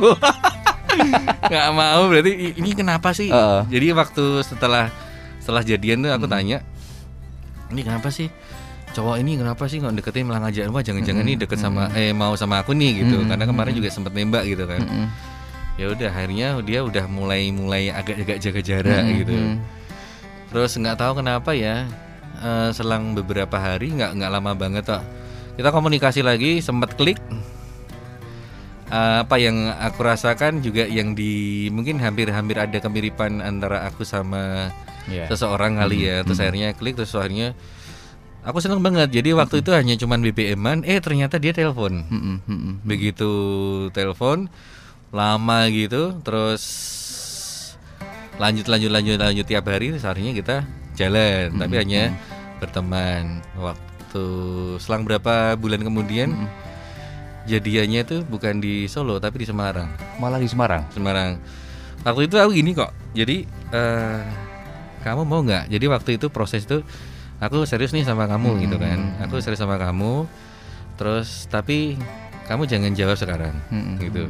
nggak 1.48 1.68
mau 1.72 2.02
berarti 2.08 2.32
ini 2.54 2.70
kenapa 2.74 3.12
sih? 3.12 3.30
Heeh. 3.30 3.62
Jadi 3.70 3.88
waktu 3.92 4.26
setelah 4.42 4.90
setelah 5.38 5.62
jadian 5.62 6.02
tuh 6.02 6.12
aku 6.12 6.26
Hmm. 6.26 6.36
tanya, 6.36 6.58
ini 7.70 7.82
kenapa 7.82 8.08
sih? 8.10 8.28
Cowok 8.88 9.20
ini 9.20 9.36
kenapa 9.36 9.68
sih 9.68 9.78
nggak 9.78 10.00
deketin 10.00 10.26
malah 10.26 10.48
ngajakin 10.48 10.72
wah 10.72 10.80
jangan-jangan 10.80 11.22
Hmm. 11.22 11.30
nih 11.30 11.38
deket 11.38 11.60
sama 11.60 11.92
eh 11.94 12.16
mau 12.16 12.34
sama 12.34 12.64
aku 12.64 12.72
nih 12.72 13.04
gitu 13.04 13.20
karena 13.24 13.44
kemarin 13.44 13.76
juga 13.76 13.92
sempet 13.92 14.16
nembak 14.16 14.48
gitu 14.48 14.64
kan 14.64 14.80
Mm-mm. 14.80 15.06
ya 15.76 15.86
udah 15.92 16.10
akhirnya 16.10 16.48
dia 16.64 16.80
udah 16.82 17.06
mulai 17.06 17.52
mulai 17.52 17.92
agak-agak 17.92 18.40
jaga 18.40 18.62
jarak 18.64 19.04
Mm-mm. 19.04 19.18
gitu 19.22 19.36
terus 20.50 20.72
nggak 20.74 20.98
tahu 20.98 21.20
kenapa 21.20 21.52
ya 21.52 21.84
eh, 22.40 22.70
selang 22.72 23.12
beberapa 23.12 23.60
hari 23.60 23.92
nggak 23.92 24.18
nggak 24.18 24.32
lama 24.32 24.52
banget 24.56 24.88
kok 24.88 25.04
kita 25.60 25.70
komunikasi 25.70 26.24
lagi 26.24 26.64
sempat 26.64 26.96
klik 26.96 27.20
Eh, 28.88 29.18
apa 29.20 29.36
yang 29.36 29.68
aku 29.68 30.00
rasakan 30.00 30.64
juga 30.64 30.88
yang 30.88 31.12
di 31.12 31.68
mungkin 31.68 32.00
hampir-hampir 32.00 32.56
ada 32.56 32.80
kemiripan 32.80 33.44
antara 33.44 33.84
aku 33.84 34.08
sama 34.08 34.72
Iya. 35.12 35.28
seseorang 35.28 35.76
kali 35.76 36.08
ya. 36.08 36.24
terus 36.24 36.40
akhirnya 36.40 36.72
klik 36.72 36.96
terus 36.96 37.12
akhirnya 37.12 37.52
aku 38.44 38.64
seneng 38.64 38.80
banget. 38.80 39.12
Jadi 39.12 39.36
waktu 39.36 39.60
itu 39.60 39.72
hanya 39.76 39.96
cuman 39.96 40.24
BBM-an 40.24 40.88
eh 40.88 41.04
ternyata 41.04 41.36
dia 41.36 41.52
telepon. 41.52 42.04
Mm-mm. 42.08 42.84
begitu 42.88 43.28
telepon 43.92 44.48
lama 45.12 45.68
gitu 45.68 46.20
terus 46.24 46.64
lanjut 48.40 48.68
lanjut 48.68 48.92
lanjut 48.92 49.16
lanjut 49.20 49.46
tiap 49.48 49.68
hari 49.68 49.96
akhirnya 50.00 50.32
kita 50.32 50.56
jalan. 50.96 51.60
Tapi 51.60 51.76
hanya 51.76 52.16
berteman 52.64 53.44
waktu 53.60 54.24
selang 54.80 55.04
berapa 55.04 55.60
bulan 55.60 55.84
kemudian 55.84 56.48
jadiannya 57.48 58.04
itu 58.04 58.18
bukan 58.28 58.60
di 58.60 58.86
Solo 58.92 59.18
tapi 59.18 59.42
di 59.42 59.48
Semarang. 59.48 59.88
Malah 60.20 60.38
di 60.38 60.52
Semarang. 60.52 60.84
Semarang. 60.92 61.40
Waktu 62.04 62.28
itu 62.28 62.36
aku 62.38 62.52
gini 62.54 62.76
kok. 62.76 62.92
Jadi 63.16 63.48
eh, 63.74 64.22
kamu 65.02 65.24
mau 65.24 65.40
nggak? 65.42 65.72
Jadi 65.72 65.86
waktu 65.88 66.10
itu 66.20 66.28
proses 66.28 66.68
itu 66.68 66.84
aku 67.40 67.64
serius 67.64 67.96
nih 67.96 68.04
sama 68.04 68.28
kamu 68.28 68.68
gitu 68.68 68.76
kan. 68.78 69.24
Aku 69.24 69.40
serius 69.40 69.64
sama 69.64 69.80
kamu. 69.80 70.28
Terus 71.00 71.48
tapi 71.48 71.96
kamu 72.48 72.64
jangan 72.68 72.92
jawab 72.96 73.16
sekarang 73.16 73.56
Mm-mm. 73.72 73.96
gitu. 74.04 74.28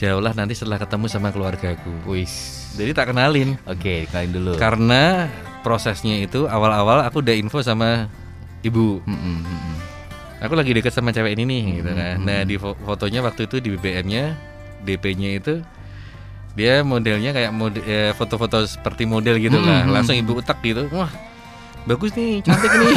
Jauhlah 0.00 0.32
nanti 0.32 0.56
setelah 0.56 0.80
ketemu 0.80 1.06
sama 1.12 1.28
keluargaku. 1.28 1.92
Wis. 2.08 2.56
jadi 2.78 2.94
tak 2.96 3.12
kenalin. 3.12 3.58
Oke, 3.68 4.08
kenalin 4.08 4.32
dulu. 4.32 4.52
karena 4.56 5.28
prosesnya 5.60 6.16
itu 6.24 6.48
awal-awal 6.48 7.04
aku 7.04 7.20
udah 7.20 7.36
info 7.36 7.60
sama 7.60 8.08
ibu. 8.64 9.04
Mm-mm, 9.04 9.36
mm-mm. 9.44 9.76
Aku 10.40 10.52
lagi 10.56 10.72
deket 10.72 10.92
sama 10.92 11.12
cewek 11.12 11.36
ini 11.36 11.44
nih 11.46 11.62
gitu 11.80 11.90
kan. 11.92 12.16
Nah 12.24 12.40
di 12.42 12.56
fo- 12.56 12.76
fotonya 12.80 13.20
waktu 13.20 13.44
itu 13.46 13.56
di 13.60 13.68
BBM-nya 13.76 14.24
DP-nya 14.80 15.30
itu 15.36 15.54
dia 16.56 16.82
modelnya 16.82 17.30
kayak 17.30 17.52
mode, 17.54 17.78
eh, 17.86 18.10
foto-foto 18.16 18.66
seperti 18.66 19.06
model 19.06 19.38
gitu 19.38 19.60
lah. 19.62 19.86
langsung 19.86 20.18
ibu 20.18 20.40
utak 20.42 20.58
gitu 20.66 20.90
wah 20.90 21.08
bagus 21.88 22.12
nih 22.12 22.44
cantik 22.44 22.68
nih. 22.76 22.92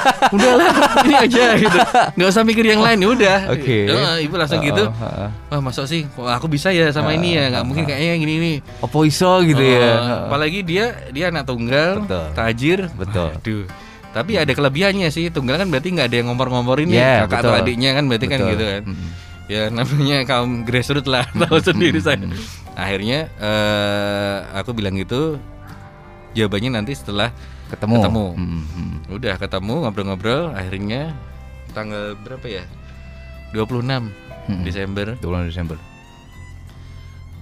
Udahlah 0.36 0.68
ini 1.08 1.14
aja 1.16 1.44
gitu. 1.56 1.78
Nggak 2.20 2.28
usah 2.28 2.44
mikir 2.44 2.68
yang 2.68 2.84
lain 2.84 3.00
ya 3.00 3.08
udah. 3.08 3.38
Oke. 3.56 3.88
Ya, 3.88 4.20
ibu 4.20 4.34
langsung 4.36 4.60
gitu. 4.60 4.92
Oh, 4.92 4.92
oh, 4.92 5.24
oh. 5.24 5.30
wah 5.56 5.60
masuk 5.64 5.88
sih 5.88 6.04
wah 6.20 6.36
aku 6.36 6.44
bisa 6.44 6.68
ya 6.68 6.92
sama 6.92 7.16
ini 7.16 7.32
ya? 7.40 7.48
Nggak 7.48 7.64
mungkin 7.64 7.84
kayaknya 7.88 8.14
gini 8.20 8.34
nih. 8.36 8.56
Apa 8.84 8.96
iso 9.08 9.32
gitu 9.40 9.62
ya. 9.64 9.88
Oh, 9.96 10.18
apalagi 10.28 10.60
dia 10.60 11.08
dia 11.16 11.32
anak 11.32 11.48
tunggal 11.48 12.04
Betul. 12.04 12.26
tajir. 12.36 12.80
Betul. 12.92 13.30
Aduh. 13.40 13.64
Tapi 14.16 14.32
ada 14.34 14.48
kelebihannya 14.48 15.12
sih 15.12 15.28
tunggal 15.28 15.60
kan 15.60 15.68
berarti 15.68 15.92
nggak 15.92 16.08
ada 16.08 16.16
yang 16.16 16.32
ngompor-ngomporin 16.32 16.88
nih 16.88 16.96
Ya, 16.96 17.28
kakak 17.28 17.44
atau 17.44 17.52
betul. 17.52 17.62
adiknya 17.62 17.90
kan 17.92 18.04
berarti 18.06 18.26
kan 18.26 18.38
Betul. 18.40 18.50
gitu 18.50 18.64
kan 18.64 18.82
Mm-mm. 18.88 19.08
ya 19.46 19.62
namanya 19.68 20.16
kaum 20.24 20.50
grassroots 20.64 21.04
lah 21.06 21.24
tahu 21.36 21.58
sendiri 21.60 22.00
saya 22.00 22.24
akhirnya 22.72 23.28
eh, 23.36 24.36
aku 24.56 24.72
bilang 24.72 24.96
gitu 24.96 25.36
jawabannya 26.32 26.80
nanti 26.80 26.92
setelah 26.92 27.28
Ketemu. 27.66 27.94
Ketemu. 27.98 28.26
Mm, 28.38 28.46
mm. 28.62 28.94
udah 29.10 29.34
ketemu 29.36 29.74
ngobrol-ngobrol 29.82 30.54
akhirnya 30.54 31.18
tanggal 31.74 32.14
berapa 32.16 32.46
ya 32.46 32.64
26 33.50 33.82
Mm-mm. 33.84 34.62
Desember 34.62 35.06
26 35.18 35.50
Desember. 35.50 35.76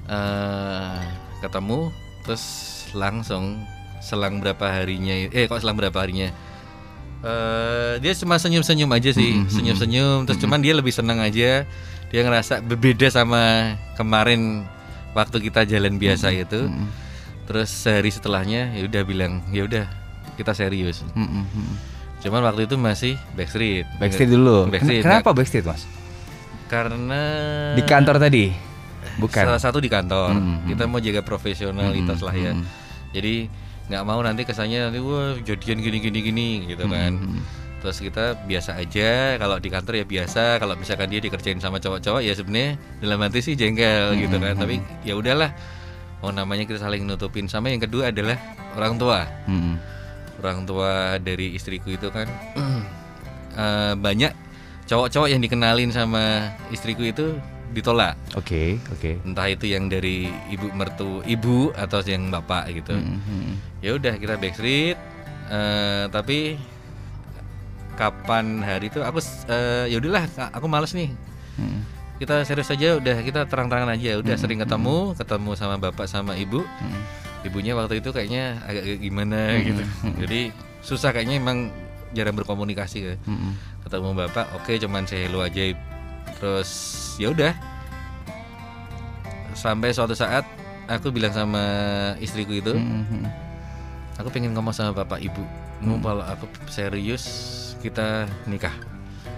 eh 0.04 0.96
ketemu 1.38 1.92
terus 2.24 2.44
langsung 2.92 3.64
selang 4.00 4.40
berapa 4.40 4.64
harinya 4.64 5.28
eh 5.28 5.44
kok 5.44 5.60
selang 5.60 5.76
berapa 5.76 5.96
harinya 5.96 6.28
eh 7.24 7.92
dia 7.98 8.12
cuma 8.14 8.36
senyum-senyum 8.36 8.90
aja 8.90 9.10
sih 9.10 9.32
Mm-mm. 9.34 9.48
senyum-senyum 9.48 10.28
terus 10.28 10.38
cuman 10.38 10.60
dia 10.60 10.76
lebih 10.76 10.92
senang 10.92 11.18
aja 11.18 11.64
dia 12.12 12.20
ngerasa 12.20 12.60
berbeda 12.60 13.08
sama 13.08 13.74
kemarin 13.96 14.68
waktu 15.12 15.40
kita 15.40 15.64
jalan 15.64 15.96
biasa 15.96 16.30
itu 16.30 16.68
Mm-mm. 16.68 16.86
terus 17.44 17.72
sehari 17.72 18.12
setelahnya 18.12 18.76
ya 18.76 18.84
udah 18.84 19.02
bilang 19.02 19.40
ya 19.48 19.64
udah 19.64 19.88
kita 20.36 20.52
serius 20.52 21.00
mm-mm. 21.16 21.48
cuman 22.20 22.44
waktu 22.44 22.68
itu 22.68 22.76
masih 22.76 23.14
backstreet 23.32 23.88
Backstage 23.96 24.28
dulu. 24.28 24.68
Backstage, 24.68 25.00
Kenapa 25.00 25.32
backstage, 25.32 25.64
Mas? 25.64 25.84
karena 26.64 27.20
Di 27.76 27.82
kantor 27.84 28.16
tadi. 28.16 28.48
Bukan. 29.14 29.44
salah 29.46 29.60
satu 29.60 29.78
di 29.78 29.86
kantor 29.86 30.32
Mm-mm. 30.34 30.66
kita 30.66 30.88
mau 30.88 30.98
jaga 30.98 31.22
profesionalitas 31.22 32.18
lah 32.18 32.34
ya 32.34 32.50
Mm-mm. 32.50 32.66
jadi 33.12 33.46
nggak 33.84 34.02
mau 34.04 34.20
nanti 34.24 34.48
kesannya 34.48 34.88
nanti 34.88 34.98
wah 35.00 35.36
jadian 35.44 35.78
gini 35.80 35.98
gini 36.00 36.18
gini 36.24 36.48
gitu 36.72 36.88
kan. 36.88 37.20
Mm-mm. 37.20 37.42
terus 37.84 38.00
kita 38.00 38.32
biasa 38.48 38.80
aja 38.80 39.36
kalau 39.36 39.60
di 39.60 39.68
kantor 39.68 40.00
ya 40.00 40.06
biasa 40.08 40.56
kalau 40.56 40.72
misalkan 40.72 41.12
dia 41.12 41.20
dikerjain 41.20 41.60
sama 41.60 41.76
cowok-cowok 41.76 42.24
ya 42.24 42.32
sebenarnya 42.32 42.80
dalam 43.04 43.20
hati 43.20 43.44
sih 43.44 43.54
jengkel 43.60 44.16
gitu 44.16 44.40
kan. 44.40 44.56
tapi 44.56 44.80
ya 45.04 45.12
udahlah. 45.12 45.52
Oh 46.24 46.32
namanya 46.32 46.64
kita 46.64 46.80
saling 46.80 47.04
nutupin. 47.04 47.44
Sama 47.44 47.68
yang 47.68 47.84
kedua 47.84 48.08
adalah 48.08 48.40
orang 48.80 48.96
tua. 48.96 49.28
Mm-mm. 49.44 49.76
orang 50.40 50.64
tua 50.64 51.20
dari 51.20 51.52
istriku 51.52 51.92
itu 51.92 52.08
kan 52.08 52.24
eh, 53.60 53.92
banyak 54.00 54.32
cowok-cowok 54.88 55.28
yang 55.28 55.40
dikenalin 55.40 55.92
sama 55.92 56.52
istriku 56.72 57.04
itu 57.04 57.36
ditolak. 57.74 58.14
Oke, 58.38 58.78
oke. 58.94 59.18
entah 59.26 59.50
itu 59.50 59.66
yang 59.66 59.90
dari 59.90 60.30
ibu 60.48 60.70
mertu 60.72 61.20
ibu 61.26 61.74
atau 61.74 61.98
yang 62.06 62.30
bapak 62.30 62.70
gitu. 62.70 62.94
Mm-mm. 62.94 63.58
ya 63.82 63.98
udah 63.98 64.14
kita 64.16 64.38
backstreet. 64.38 64.96
Eh, 65.50 66.04
tapi 66.08 66.56
kapan 67.98 68.62
hari 68.64 68.88
itu 68.88 69.02
aku 69.02 69.18
eh, 69.50 69.90
ya 69.90 69.98
udahlah 69.98 70.24
aku 70.54 70.66
males 70.70 70.94
nih. 70.94 71.10
Mm-mm. 71.58 71.82
kita 72.14 72.46
serius 72.46 72.70
aja 72.70 72.94
udah 73.02 73.20
kita 73.26 73.50
terang-terangan 73.50 73.98
aja. 73.98 74.22
Udah 74.22 74.38
sering 74.38 74.62
ketemu 74.62 75.18
ketemu 75.18 75.50
sama 75.58 75.74
bapak 75.76 76.06
sama 76.06 76.38
ibu. 76.38 76.62
Mm-mm. 76.62 77.02
ibunya 77.44 77.76
waktu 77.76 78.00
itu 78.00 78.08
kayaknya 78.14 78.62
agak 78.64 79.02
gimana 79.02 79.58
gitu. 79.60 79.82
Jadi 80.24 80.54
susah 80.80 81.12
kayaknya 81.12 81.42
emang 81.42 81.68
jarang 82.14 82.38
berkomunikasi 82.38 82.98
ya. 83.02 83.14
Mm-mm. 83.26 83.52
ketemu 83.84 84.16
bapak 84.16 84.48
oke 84.56 84.72
cuman 84.80 85.04
say 85.04 85.28
hello 85.28 85.44
aja 85.44 85.76
terus 86.38 86.70
ya 87.20 87.30
udah. 87.30 87.52
Sampai 89.54 89.94
suatu 89.94 90.12
saat 90.12 90.44
aku 90.90 91.08
bilang 91.14 91.32
sama 91.32 91.62
istriku 92.20 92.60
itu 92.60 92.74
Mm-mm. 92.76 93.24
aku 94.20 94.28
pengen 94.28 94.52
ngomong 94.52 94.74
sama 94.74 94.92
bapak 94.92 95.22
ibu. 95.24 95.44
Mau 95.84 96.00
kalau 96.00 96.24
aku 96.24 96.48
serius 96.68 97.24
kita 97.80 98.28
nikah. 98.48 98.74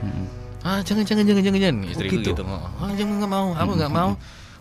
Mm-mm. 0.03 0.27
ah 0.67 0.83
jangan 0.83 1.07
jangan 1.07 1.25
jangan 1.27 1.43
jangan 1.47 1.61
jangan. 1.63 1.77
Istriku 1.87 2.17
gitu? 2.19 2.31
gitu, 2.35 2.43
ah 2.47 2.91
jangan 2.99 3.15
nggak 3.23 3.33
mau. 3.33 3.49
Aku 3.55 3.73
nggak 3.79 3.93
mau. 3.93 4.11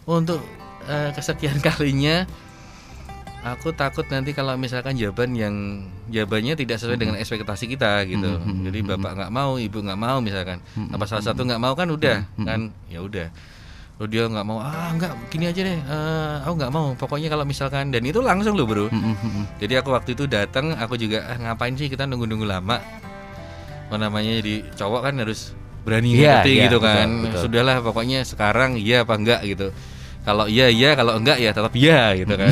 Untuk 0.06 0.42
eh, 0.86 1.10
kesekian 1.16 1.58
kalinya 1.66 2.30
aku 3.46 3.70
takut 3.78 4.10
nanti 4.10 4.34
kalau 4.34 4.58
misalkan 4.58 4.98
jawaban 4.98 5.38
yang 5.38 5.54
jawabannya 6.10 6.58
tidak 6.58 6.82
sesuai 6.82 6.98
dengan 6.98 7.16
ekspektasi 7.22 7.70
kita 7.70 8.02
gitu. 8.10 8.42
Jadi 8.42 8.80
bapak 8.82 9.12
nggak 9.22 9.32
mau 9.32 9.62
ibu 9.62 9.78
nggak 9.86 10.00
mau 10.02 10.18
misalkan. 10.18 10.58
Apa 10.90 11.06
salah 11.06 11.22
satu 11.22 11.46
nggak 11.46 11.62
mau 11.62 11.78
kan 11.78 11.86
udah 11.86 12.26
kan? 12.42 12.74
Ya 12.90 13.06
udah. 13.06 13.30
Lalu 13.96 14.08
dia 14.12 14.28
nggak 14.28 14.44
mau 14.44 14.60
ah 14.60 14.92
nggak 14.92 15.32
gini 15.32 15.48
aja 15.48 15.62
deh 15.64 15.78
eh, 15.78 16.34
aku 16.42 16.54
nggak 16.58 16.74
mau. 16.74 16.98
Pokoknya 16.98 17.30
kalau 17.30 17.46
misalkan 17.46 17.94
dan 17.94 18.02
itu 18.02 18.20
langsung 18.20 18.58
loh 18.58 18.66
bro. 18.66 18.90
Jadi 19.62 19.74
aku 19.78 19.94
waktu 19.94 20.18
itu 20.18 20.26
datang, 20.26 20.74
aku 20.76 20.98
juga 20.98 21.30
ah, 21.30 21.38
ngapain 21.38 21.78
sih 21.78 21.88
kita 21.88 22.10
nunggu-nunggu 22.10 22.44
lama? 22.44 22.82
Apa 23.86 23.96
namanya 24.02 24.42
jadi 24.42 24.66
cowok 24.74 25.02
kan 25.06 25.14
harus 25.22 25.54
berani 25.86 26.18
Iya, 26.18 26.42
ngerti 26.42 26.52
iya, 26.58 26.64
gitu 26.66 26.78
betul, 26.82 26.90
kan. 26.98 27.10
betul. 27.22 27.40
Sudahlah 27.46 27.78
pokoknya 27.86 28.20
sekarang 28.26 28.82
iya 28.82 29.06
apa 29.06 29.14
enggak 29.16 29.42
gitu. 29.46 29.70
Kalau 30.26 30.50
iya 30.50 30.74
iya, 30.74 30.98
kalau 30.98 31.22
enggak 31.22 31.38
ya 31.38 31.54
tetap 31.54 31.70
iya 31.78 32.18
gitu 32.18 32.34
kan. 32.34 32.50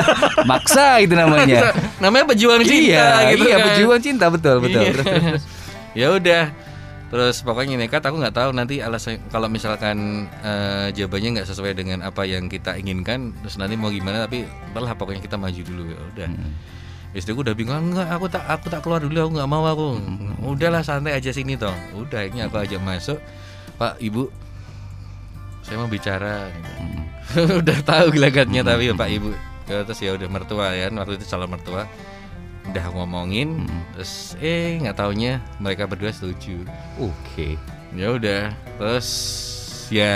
Maksa 0.50 1.04
itu 1.04 1.12
namanya. 1.12 1.76
Namanya 2.00 2.24
pejuang 2.32 2.64
cinta 2.64 3.28
iya, 3.28 3.36
gitu 3.36 3.44
iya, 3.44 3.56
kan. 3.60 3.66
pejuang 3.76 4.00
cinta 4.00 4.26
betul, 4.32 4.56
betul. 4.64 4.80
Iya. 4.80 4.90
Terus, 4.96 5.06
terus. 5.12 5.42
ya 5.92 6.06
udah. 6.16 6.44
Terus 7.10 7.36
pokoknya 7.42 7.74
nekat 7.76 8.06
aku 8.06 8.22
nggak 8.22 8.36
tahu 8.38 8.50
nanti 8.56 8.80
alasan 8.80 9.20
kalau 9.28 9.52
misalkan 9.52 10.30
eh, 10.40 10.94
jawabannya 10.96 11.42
nggak 11.42 11.48
sesuai 11.52 11.76
dengan 11.76 12.00
apa 12.06 12.24
yang 12.24 12.48
kita 12.48 12.80
inginkan, 12.80 13.36
terus 13.44 13.60
nanti 13.60 13.76
mau 13.76 13.92
gimana 13.92 14.24
tapi 14.24 14.46
entahlah 14.46 14.96
pokoknya 14.96 15.20
kita 15.20 15.36
maju 15.36 15.60
dulu 15.60 15.82
ya 15.92 15.98
udah. 16.16 16.28
Hmm. 16.30 16.52
Istriku 17.10 17.42
udah 17.42 17.58
bingung 17.58 17.90
enggak 17.90 18.06
aku 18.14 18.30
tak 18.30 18.46
aku 18.46 18.70
tak 18.70 18.80
keluar 18.86 19.02
dulu 19.02 19.26
aku 19.26 19.32
nggak 19.42 19.50
mau 19.50 19.66
aku 19.66 19.98
udahlah 20.46 20.86
santai 20.86 21.18
aja 21.18 21.34
sini 21.34 21.58
toh 21.58 21.74
udah 21.98 22.22
ini 22.30 22.46
aku 22.46 22.62
ajak 22.62 22.78
masuk 22.78 23.18
Pak 23.74 23.98
Ibu 23.98 24.30
saya 25.60 25.76
mau 25.76 25.86
bicara 25.86 26.48
udah 27.60 27.78
tahu 27.82 28.10
gelagatnya 28.10 28.60
tapi 28.60 28.90
ya 28.90 28.94
Pak 28.94 29.10
Ibu. 29.10 29.30
Ya, 29.70 29.86
terus 29.86 30.00
ya 30.02 30.10
udah 30.12 30.26
mertua 30.26 30.74
ya 30.74 30.90
waktu 30.90 31.14
itu 31.14 31.26
calon 31.26 31.46
mertua. 31.48 31.86
Udah 32.66 32.84
ngomongin 32.92 33.66
terus 33.94 34.34
eh 34.38 34.78
nggak 34.78 34.94
taunya 34.94 35.38
mereka 35.58 35.86
berdua 35.86 36.10
setuju. 36.10 36.66
Oke. 36.96 37.54
ya 37.90 38.14
udah 38.14 38.54
terus 38.78 39.08
ya 39.90 40.14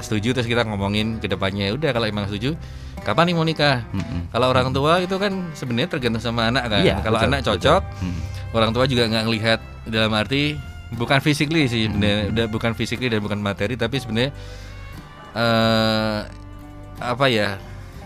setuju 0.00 0.32
terus 0.32 0.48
kita 0.48 0.64
ngomongin 0.64 1.16
ke 1.16 1.28
depannya. 1.28 1.68
Ya 1.68 1.72
udah 1.76 1.90
kalau 1.92 2.06
emang 2.08 2.28
setuju 2.28 2.56
kapan 3.00 3.32
nih 3.32 3.34
mau 3.34 3.44
nikah? 3.44 3.80
Mm-mm. 3.96 4.28
kalau 4.28 4.52
orang 4.52 4.68
tua 4.70 5.00
itu 5.00 5.16
kan 5.16 5.32
sebenarnya 5.56 5.88
tergantung 5.88 6.20
sama 6.20 6.52
anak 6.52 6.68
kan. 6.68 6.84
Iya, 6.84 7.00
Kalau 7.00 7.16
betul, 7.16 7.28
anak 7.32 7.40
cocok, 7.40 7.82
Mm. 8.04 8.18
orang 8.52 8.70
tua 8.76 8.84
juga 8.84 9.02
nggak 9.08 9.24
ngelihat 9.24 9.60
dalam 9.88 10.12
arti 10.12 10.60
bukan 10.92 11.16
physically 11.24 11.64
sih, 11.64 11.88
sebenarnya. 11.88 12.28
Udah 12.28 12.46
bukan 12.52 12.72
physically 12.76 13.08
dan 13.08 13.24
bukan 13.24 13.40
materi, 13.40 13.80
tapi 13.80 13.96
sebenarnya 13.96 14.36
eh 15.32 16.18
apa 17.00 17.26
ya 17.26 17.56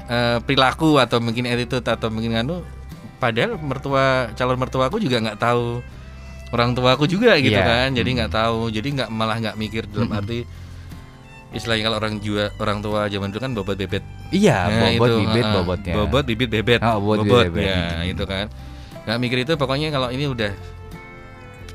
eh, 0.06 0.38
perilaku 0.44 0.96
atau 0.98 1.18
mungkin 1.18 1.48
attitude 1.48 1.84
atau 1.84 2.08
mungkin 2.12 2.36
anu. 2.36 2.60
Padahal 3.16 3.56
mertua 3.56 4.28
calon 4.36 4.58
mertuaku 4.60 5.00
juga 5.00 5.16
nggak 5.22 5.38
tahu 5.40 5.80
orang 6.52 6.76
tuaku 6.76 7.08
juga 7.08 7.34
gitu 7.40 7.56
Iya. 7.56 7.64
kan. 7.64 7.88
Jadi 7.96 8.10
nggak 8.20 8.30
tahu, 8.30 8.68
jadi 8.68 8.84
nggak 8.84 9.08
malah 9.10 9.40
nggak 9.40 9.56
mikir 9.56 9.88
dalam 9.88 10.12
arti 10.12 10.44
istilahnya 11.54 11.86
kalau 11.86 11.98
orang 12.02 12.14
jua 12.18 12.50
orang 12.58 12.82
tua 12.82 13.06
zaman 13.06 13.30
dulu 13.30 13.40
kan 13.40 13.52
bobot 13.54 13.78
bebet 13.78 14.02
Iya, 14.34 14.66
Nah, 14.66 14.90
bobot 14.98 15.06
itu, 15.06 15.18
bibit 15.22 15.44
ah, 15.46 15.52
bobotnya. 15.54 15.94
Bobot 15.94 16.24
bibit 16.26 16.48
bebet. 16.50 16.80
Ah, 16.82 16.98
bobot, 16.98 17.22
bibit, 17.22 17.54
bebet. 17.54 17.62
ya 17.64 18.02
itu 18.02 18.24
kan. 18.26 18.46
Nggak 19.06 19.18
mikir 19.22 19.38
itu 19.40 19.52
pokoknya 19.54 19.88
kalau 19.88 20.10
ini 20.10 20.26
udah 20.26 20.50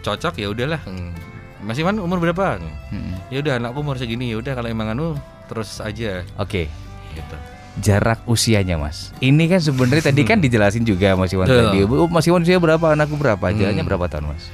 cocok 0.01 0.33
ya 0.35 0.47
udahlah. 0.51 0.81
Hmm. 0.83 1.15
Masih 1.59 1.83
man 1.83 1.95
umur 1.95 2.19
berapa? 2.19 2.59
Mm-mm. 2.91 3.15
Ya 3.31 3.39
udah 3.39 3.53
anakku 3.55 3.79
umur 3.79 3.95
segini. 3.95 4.31
Ya 4.31 4.37
udah 4.39 4.51
kalau 4.53 4.67
emang 4.67 4.91
anu 4.91 5.15
terus 5.49 5.69
aja 5.79 6.21
Oke. 6.35 6.69
gitu. 7.11 7.35
Jarak 7.79 8.21
usianya, 8.25 8.75
Mas. 8.75 9.09
Ini 9.17 9.47
kan 9.47 9.57
sebenarnya 9.57 10.03
tadi 10.05 10.21
kan 10.23 10.37
dijelasin 10.37 10.83
juga 10.83 11.15
Mas 11.15 11.31
Iwan 11.31 11.47
tadi. 11.47 11.81
Mas 11.85 12.23
Iwan 12.23 12.41
usia 12.41 12.55
berapa? 12.55 12.91
Anakku 12.91 13.15
berapa? 13.15 13.49
Jaraknya 13.49 13.81
Hmm. 13.81 13.89
berapa 13.89 14.05
tahun, 14.05 14.25
Mas? 14.29 14.45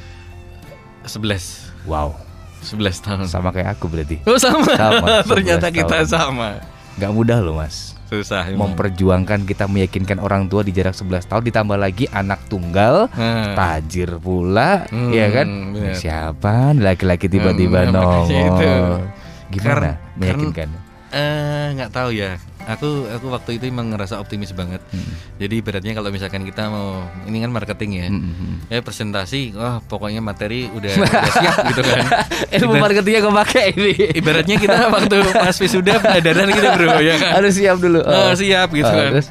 11 1.04 1.74
Wow, 1.84 2.18
11 2.62 2.98
tahun. 3.00 3.26
sama 3.26 3.50
kayak 3.50 3.76
aku 3.76 3.86
berarti. 3.88 4.18
Oh 4.24 4.38
sama. 4.38 4.66
Sama, 4.72 5.22
Ternyata 5.32 5.68
11 5.68 5.76
kita 5.76 5.96
tahun. 6.00 6.08
sama. 6.08 6.50
Gak 6.96 7.12
mudah 7.12 7.38
loh, 7.40 7.58
Mas. 7.58 7.94
Susah. 8.06 8.46
emang. 8.46 8.72
Memperjuangkan 8.72 9.44
kita 9.44 9.66
meyakinkan 9.66 10.22
orang 10.22 10.46
tua 10.46 10.62
di 10.62 10.70
jarak 10.70 10.94
11 10.94 11.26
tahun 11.26 11.42
ditambah 11.44 11.74
lagi 11.76 12.06
anak 12.08 12.46
tunggal 12.46 13.10
Nah. 13.12 13.58
tajir 13.58 14.16
pula, 14.16 14.86
Hmm, 14.88 15.10
ya 15.10 15.26
kan? 15.32 15.48
benar. 15.74 15.98
Siapa 15.98 16.54
laki-laki 16.76 17.26
tiba-tiba 17.26 17.82
Hmm, 17.82 17.92
nongol? 17.92 19.02
Gimana 19.48 19.98
Kar- 19.98 20.14
meyakinkan? 20.16 20.70
Eh 20.70 20.85
nggak 21.76 21.92
tahu 21.92 22.12
ya. 22.12 22.38
aku 22.66 23.06
aku 23.06 23.30
waktu 23.30 23.62
itu 23.62 23.70
emang 23.70 23.94
ngerasa 23.94 24.18
optimis 24.18 24.50
banget. 24.50 24.82
Hmm. 24.90 25.06
Jadi 25.38 25.62
beratnya 25.62 25.94
kalau 25.94 26.10
misalkan 26.10 26.42
kita 26.42 26.66
mau 26.66 27.06
ini 27.30 27.38
kan 27.38 27.54
marketing 27.54 27.92
ya. 27.94 28.08
Hmm, 28.10 28.26
hmm. 28.26 28.56
Ya 28.74 28.82
presentasi, 28.82 29.54
wah 29.54 29.78
pokoknya 29.80 30.18
materi 30.18 30.66
udah, 30.74 30.90
udah 30.98 31.30
siap 31.30 31.56
gitu 31.70 31.82
kan. 31.86 32.06
Ilmu 32.58 32.74
marketingnya 32.82 33.22
gue 33.22 33.34
pakai 33.46 33.66
ini. 33.78 33.94
Ibaratnya 34.18 34.58
kita 34.58 34.78
waktu 34.98 35.18
pas 35.30 35.54
wisuda 35.54 36.02
penyadaran 36.02 36.50
gitu 36.50 36.68
bro 36.74 36.98
ya 37.00 37.16
kan. 37.22 37.32
Harus 37.38 37.54
siap 37.54 37.78
dulu. 37.78 38.02
Oh, 38.02 38.34
siap 38.34 38.74
gitu 38.74 38.90
Oh, 38.90 38.98
kan. 38.98 39.14
terus? 39.14 39.30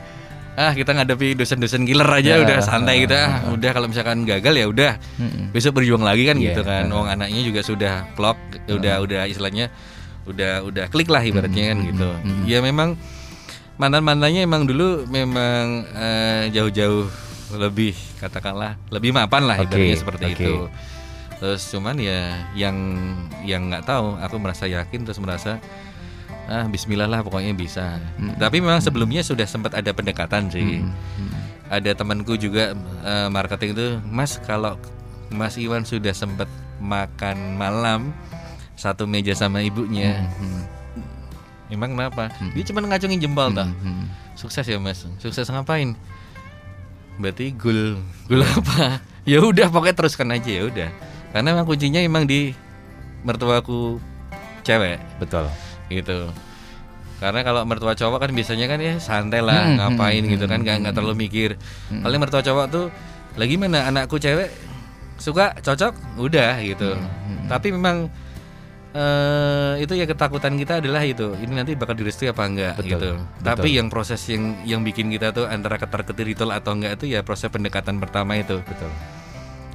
Ah 0.54 0.70
kita 0.70 0.94
ngadepi 0.94 1.34
dosen-dosen 1.34 1.82
killer 1.82 2.06
aja 2.06 2.38
Ya, 2.38 2.46
udah 2.46 2.62
santai 2.62 2.94
ah, 2.94 3.02
gitu. 3.02 3.14
Ah, 3.18 3.50
udah 3.50 3.70
kalau 3.74 3.90
misalkan 3.90 4.22
gagal 4.22 4.54
ya 4.54 4.66
udah. 4.70 4.92
Mm-mm. 5.18 5.50
Besok 5.50 5.82
berjuang 5.82 6.06
lagi 6.06 6.22
kan 6.30 6.38
Iya, 6.38 6.54
gitu 6.54 6.62
kan. 6.62 6.86
ah. 6.86 6.94
Wong 6.94 7.10
anaknya 7.10 7.42
juga 7.42 7.66
sudah 7.66 8.06
klop, 8.14 8.38
udah 8.70 9.02
udah 9.02 9.26
istilahnya 9.26 9.74
udah 10.24 10.64
udah 10.64 10.84
klik 10.88 11.08
lah 11.12 11.20
ibaratnya 11.20 11.74
kan 11.74 11.78
gitu. 11.84 12.08
Ya 12.48 12.64
memang 12.64 12.96
mantan-mantannya 13.76 14.46
emang 14.46 14.64
dulu 14.64 15.04
memang 15.10 15.84
eh, 15.94 16.48
jauh-jauh 16.54 17.10
lebih 17.54 17.94
katakanlah 18.18 18.74
lebih 18.90 19.14
mapan 19.14 19.46
lah 19.46 19.56
Oke, 19.60 19.76
ibaratnya 19.76 19.96
seperti 19.98 20.24
oke. 20.26 20.34
itu. 20.34 20.54
Terus 21.38 21.62
cuman 21.70 21.96
ya 22.00 22.46
yang 22.56 22.76
yang 23.44 23.68
nggak 23.68 23.84
tahu, 23.84 24.16
aku 24.16 24.36
merasa 24.40 24.64
yakin 24.64 25.04
terus 25.04 25.20
merasa 25.20 25.60
ah 26.44 26.68
Bismillah 26.68 27.08
lah 27.08 27.20
pokoknya 27.24 27.52
bisa. 27.56 28.00
Tapi 28.36 28.60
memang 28.60 28.80
sebelumnya 28.80 29.24
sudah 29.24 29.44
sempat 29.48 29.76
ada 29.76 29.90
pendekatan 29.92 30.48
sih. 30.48 30.84
Ada 31.68 31.96
temanku 31.96 32.36
juga 32.36 32.72
eh, 33.04 33.28
marketing 33.28 33.70
itu, 33.76 33.86
Mas 34.08 34.40
kalau 34.44 34.76
Mas 35.32 35.56
Iwan 35.58 35.82
sudah 35.82 36.12
sempat 36.14 36.46
makan 36.78 37.56
malam 37.56 38.12
satu 38.74 39.06
meja 39.06 39.32
sama 39.32 39.62
ibunya, 39.62 40.26
emang 41.70 41.94
kenapa? 41.94 42.30
Dia 42.54 42.64
cuma 42.66 42.82
ngacungin 42.84 43.18
jempol 43.18 43.50
tak? 43.50 43.70
Hmm. 43.82 44.06
Sukses 44.34 44.66
ya 44.66 44.78
Mas. 44.78 45.06
Sukses 45.18 45.46
ngapain? 45.46 45.94
Berarti 47.18 47.54
gul 47.54 47.98
gul 48.26 48.42
apa? 48.42 48.98
Ya 49.24 49.40
udah 49.40 49.72
pokoknya 49.72 49.96
teruskan 49.96 50.36
aja 50.36 50.50
ya 50.52 50.68
udah. 50.68 50.92
Karena 51.32 51.56
emang 51.56 51.64
kuncinya 51.64 51.96
emang 51.96 52.28
di 52.28 52.52
mertuaku 53.24 53.96
cewek 54.60 55.00
Betul. 55.16 55.48
gitu. 55.88 56.28
Karena 57.24 57.40
kalau 57.40 57.64
mertua 57.64 57.96
cowok 57.96 58.20
kan 58.20 58.30
biasanya 58.36 58.68
kan 58.68 58.76
ya 58.84 59.00
santai 59.00 59.40
lah 59.40 59.64
Hmm, 59.64 59.80
ngapain 59.80 60.28
hmm, 60.28 60.32
gitu 60.36 60.44
kan 60.44 60.60
nggak 60.60 60.76
nggak 60.84 60.92
terlalu 60.92 61.24
mikir. 61.24 61.56
Paling 61.88 62.20
mertua 62.20 62.44
cowok 62.44 62.66
tuh 62.68 62.86
lagi 63.40 63.56
mana 63.56 63.88
anakku 63.88 64.20
cewek 64.20 64.52
suka 65.16 65.56
cocok 65.56 66.20
udah 66.20 66.60
gitu. 66.60 66.92
Hmm, 66.92 67.48
Tapi 67.48 67.72
memang 67.72 68.12
eh 68.94 69.82
itu 69.82 69.90
ya 69.92 70.06
ketakutan 70.06 70.54
kita 70.54 70.78
adalah 70.78 71.02
itu 71.02 71.34
ini 71.36 71.58
nanti 71.58 71.74
bakal 71.74 71.98
direstui 71.98 72.30
apa 72.30 72.46
enggak 72.46 72.78
Betul, 72.78 72.88
gitu. 72.88 73.10
betul. 73.18 73.42
Tapi 73.42 73.68
yang 73.74 73.90
proses 73.90 74.22
yang 74.30 74.54
yang 74.62 74.80
bikin 74.80 75.10
kita 75.10 75.34
tuh 75.34 75.50
antara 75.50 75.76
ketar 75.76 76.06
ketir 76.06 76.30
itu 76.30 76.46
atau 76.46 76.72
enggak 76.72 76.94
itu 76.96 77.10
ya 77.10 77.20
proses 77.20 77.50
pendekatan 77.50 77.98
pertama 77.98 78.38
itu. 78.38 78.62
Betul. 78.62 78.86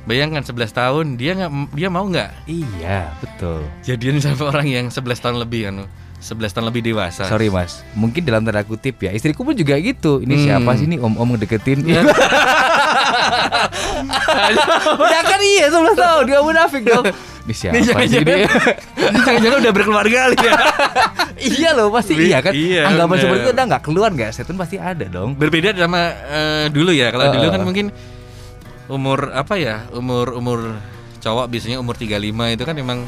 Bayangkan 0.08 0.40
11 0.42 0.72
tahun 0.72 1.06
dia 1.16 1.36
nggak 1.36 1.52
dia 1.76 1.90
mau 1.92 2.08
nggak 2.08 2.48
Iya, 2.48 3.12
betul. 3.20 3.68
jadian 3.84 4.18
sama 4.24 4.50
orang 4.50 4.66
yang 4.66 4.86
11 4.88 5.04
tahun 5.20 5.38
lebih 5.38 5.68
kan 5.68 5.76
11 6.20 6.56
tahun 6.56 6.66
lebih 6.68 6.82
dewasa. 6.86 7.28
Sorry 7.28 7.48
mas, 7.48 7.84
mungkin 7.94 8.24
dalam 8.24 8.44
tanda 8.44 8.60
kutip 8.62 9.00
ya 9.00 9.12
Istriku 9.12 9.44
pun 9.44 9.52
juga 9.54 9.76
gitu 9.76 10.20
Ini 10.20 10.32
Hmm. 10.34 10.44
siapa 10.46 10.72
sih 10.76 10.84
nih 10.86 11.00
om-om 11.00 11.32
ngedeketin 11.32 11.80
Ya 15.12 15.20
kan 15.22 15.40
iya 15.40 15.68
11 15.68 15.96
tahun, 15.96 16.24
dia 16.24 16.40
munafik 16.40 16.84
dong 16.84 17.04
Ini 17.50 17.56
siapa 17.56 17.74
Ini 17.74 17.82
sih 17.82 17.90
jangan-jangan 17.90 18.30
ini 18.30 18.46
Ini 19.02 19.20
jangan-jangan 19.20 19.58
udah 19.60 19.74
berkeluarga 19.74 20.18
kali 20.24 20.38
ya. 20.40 20.54
Iya 21.50 21.70
loh 21.72 21.88
pasti 21.90 22.14
Wi- 22.14 22.28
iya 22.28 22.40
kan 22.40 22.52
iya, 22.52 22.84
Anggapan 22.86 23.10
bener. 23.10 23.24
seperti 23.24 23.42
itu 23.42 23.52
udah 23.52 23.66
gak 23.70 23.84
keluar 23.84 24.10
gak 24.12 24.32
Setun 24.32 24.56
pasti 24.56 24.76
ada 24.76 25.06
dong 25.08 25.34
Berbeda 25.34 25.74
sama 25.74 26.02
eh, 26.12 26.66
dulu 26.68 26.92
ya. 26.92 27.10
Kalau 27.10 27.32
dulu 27.32 27.48
kan 27.48 27.60
Uh. 27.60 27.66
mungkin 27.66 27.86
umur 28.88 29.32
apa 29.32 29.56
ya? 29.56 29.90
Umur 29.90 30.34
umur 30.34 30.78
cowok 31.18 31.46
biasanya 31.48 31.78
umur 31.78 31.96
35 31.96 32.16
itu 32.54 32.64
kan 32.64 32.76
memang 32.76 33.00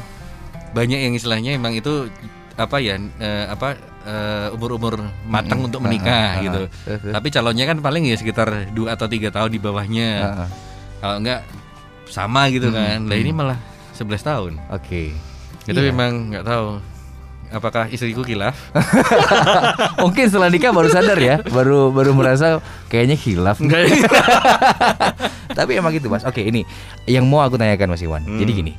banyak 0.71 0.99
yang 1.01 1.13
istilahnya 1.13 1.53
emang 1.53 1.71
itu 1.71 2.07
apa 2.53 2.77
ya 2.77 2.95
eh, 2.97 3.45
apa 3.47 3.75
eh, 4.01 4.47
umur-umur 4.51 4.99
matang 5.23 5.61
untuk 5.61 5.79
menikah 5.79 6.09
Ah, 6.09 6.31
ah, 6.31 6.41
gitu. 6.41 6.61
Terus, 6.85 6.99
terus. 6.99 7.13
Tapi 7.13 7.27
calonnya 7.29 7.65
kan 7.65 7.77
paling 7.79 8.03
ya 8.03 8.15
sekitar 8.15 8.47
2 8.69 8.87
atau 8.87 9.05
tiga 9.05 9.29
tahun 9.29 9.51
di 9.51 9.59
bawahnya. 9.59 10.09
Ah, 10.21 10.33
ah. 10.43 10.49
Kalau 10.99 11.15
enggak 11.19 11.41
sama 12.07 12.47
gitu 12.47 12.69
kan. 12.69 13.03
Lah 13.03 13.17
ini 13.17 13.31
malah 13.31 13.57
11 14.01 14.21
tahun. 14.23 14.51
Oke 14.67 15.13
Itu 15.63 15.77
Iya. 15.77 15.89
memang 15.89 16.11
nggak 16.29 16.41
tahu 16.43 16.81
apakah 17.51 17.85
istriku 17.87 18.23
kilaf. 18.23 18.55
Mungkin 20.01 20.25
setelah 20.25 20.47
nikah 20.47 20.71
baru 20.71 20.87
sadar 20.87 21.15
ya 21.15 21.43
Baru 21.45 21.91
baru 21.91 22.11
merasa 22.11 22.57
kayaknya 22.87 23.19
Enggak. 23.59 23.91
Tapi 25.57 25.71
emang 25.75 25.91
gitu 25.91 26.07
mas 26.07 26.23
Oke 26.23 26.41
ini 26.41 26.63
Yang 27.03 27.25
mau 27.25 27.39
aku 27.39 27.55
tanyakan 27.55 27.91
mas 27.91 28.01
Iwan 28.01 28.23
Hmm. 28.23 28.39
Jadi 28.39 28.51
gini 28.55 28.73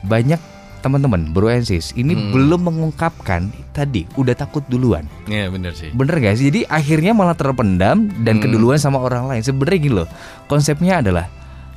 Banyak 0.00 0.40
teman-teman 0.78 1.28
bro 1.28 1.48
and 1.48 1.62
sis 1.62 1.92
Ini 1.92 2.10
Hmm. 2.10 2.30
belum 2.32 2.60
mengungkapkan 2.64 3.52
Tadi 3.70 4.08
udah 4.14 4.32
takut 4.32 4.64
duluan 4.64 5.04
Iya 5.24 5.50
bener 5.50 5.74
sih. 5.74 5.92
Bener 5.92 6.16
gak 6.16 6.34
sih? 6.34 6.48
Jadi 6.48 6.64
akhirnya 6.64 7.12
malah 7.12 7.34
terpendam 7.34 8.08
Dan 8.16 8.38
Hmm. 8.38 8.42
keduluan 8.42 8.80
sama 8.80 8.98
orang 8.98 9.28
lain 9.28 9.44
Sebenarnya 9.44 9.78
gini 9.78 9.94
loh 9.94 10.08
Konsepnya 10.46 11.04
adalah 11.04 11.28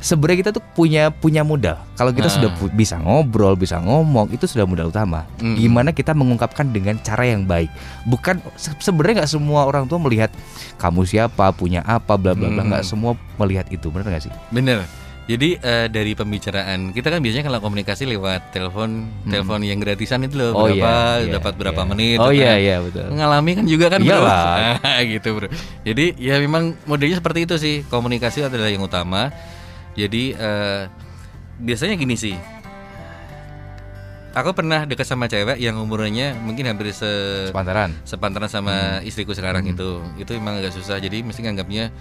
Sebenarnya 0.01 0.37
kita 0.39 0.51
tuh 0.51 0.63
punya 0.73 1.07
punya 1.07 1.41
modal. 1.41 1.77
Kalau 1.93 2.09
kita 2.09 2.25
Ah. 2.25 2.33
sudah 2.33 2.49
bisa 2.73 2.97
ngobrol, 2.97 3.53
bisa 3.53 3.77
ngomong, 3.77 4.33
itu 4.33 4.43
sudah 4.43 4.65
modal 4.65 4.89
utama. 4.89 5.29
Hmm. 5.37 5.53
Gimana 5.53 5.93
kita 5.93 6.11
mengungkapkan 6.11 6.67
dengan 6.67 6.97
cara 6.97 7.23
yang 7.23 7.45
baik. 7.45 7.69
Bukan 8.03 8.41
se- 8.55 8.73
sebenarnya 8.75 9.21
nggak 9.21 9.31
semua 9.31 9.63
orang 9.63 9.85
tua 9.85 9.97
melihat 9.97 10.33
kamu 10.75 11.05
siapa, 11.05 11.53
punya 11.53 11.79
apa, 11.81 12.17
bla 12.17 12.33
bla 12.33 12.49
bla. 12.49 12.59
Hmm. 12.59 12.69
Nggak 12.71 12.83
semua 12.83 13.13
melihat 13.37 13.69
itu, 13.69 13.87
bener 13.87 14.09
gak 14.09 14.25
sih? 14.25 14.33
Bener. 14.49 14.81
Jadi 15.21 15.53
eh, 15.55 15.85
dari 15.87 16.11
pembicaraan 16.11 16.91
kita 16.91 17.07
kan 17.07 17.21
biasanya 17.21 17.45
kalau 17.45 17.61
komunikasi 17.61 18.03
lewat 18.03 18.51
telepon, 18.51 19.05
telepon 19.23 19.61
yang 19.61 19.77
gratisan 19.77 20.25
itu 20.25 20.33
loh, 20.33 20.51
Oh, 20.51 20.65
berapa, 20.65 20.75
iya, 20.75 20.97
iya, 21.21 21.31
dapat 21.31 21.53
berapa 21.55 21.77
iya. 21.77 21.87
menit. 21.87 22.17
Oh 22.17 22.27
gitu 22.27 22.41
iya 22.41 22.49
kan. 22.49 22.57
iya 22.59 22.75
betul. 22.81 23.05
Mengalami 23.07 23.51
kan 23.53 23.65
juga 23.65 23.85
kan 23.87 23.99
bro. 24.01 24.17
Nah, 24.17 24.81
gitu 25.13 25.29
bro. 25.31 25.47
Jadi 25.85 26.05
ya 26.17 26.35
memang 26.35 26.73
modelnya 26.83 27.21
seperti 27.21 27.45
itu 27.45 27.55
sih. 27.55 27.85
Komunikasi 27.85 28.43
adalah 28.43 28.67
yang 28.67 28.81
utama. 28.81 29.29
Jadi 29.93 30.23
eh, 30.31 30.81
biasanya 31.57 31.95
gini 31.95 32.15
sih. 32.15 32.35
Aku 34.31 34.55
pernah 34.55 34.87
dekat 34.87 35.03
sama 35.03 35.27
cewek 35.27 35.59
yang 35.59 35.75
umurnya 35.75 36.31
mungkin 36.33 36.63
hampir 36.63 36.95
se 36.95 37.03
Sepantaran. 37.51 37.91
sepantaran 38.07 38.47
sama 38.47 39.03
istriku 39.03 39.35
sekarang 39.35 39.67
Hmm. 39.67 39.75
itu. 39.75 39.89
Itu 40.17 40.31
emang 40.31 40.55
agak 40.55 40.71
susah. 40.71 40.97
Jadi 40.97 41.19
mesti 41.19 41.43
nganggapnya 41.43 41.91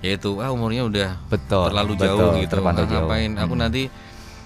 yaitu 0.00 0.40
ah 0.40 0.48
umurnya 0.48 0.84
udah 0.84 1.08
Betul. 1.26 1.72
terlalu 1.72 1.92
betul, 1.96 2.04
jauh 2.06 2.30
gitu. 2.36 2.52
terpantau 2.52 2.84
Ah, 2.84 2.88
jauh. 2.90 3.08
ngapain? 3.08 3.32
Aku 3.38 3.52
Hmm. 3.52 3.62
nanti 3.64 3.82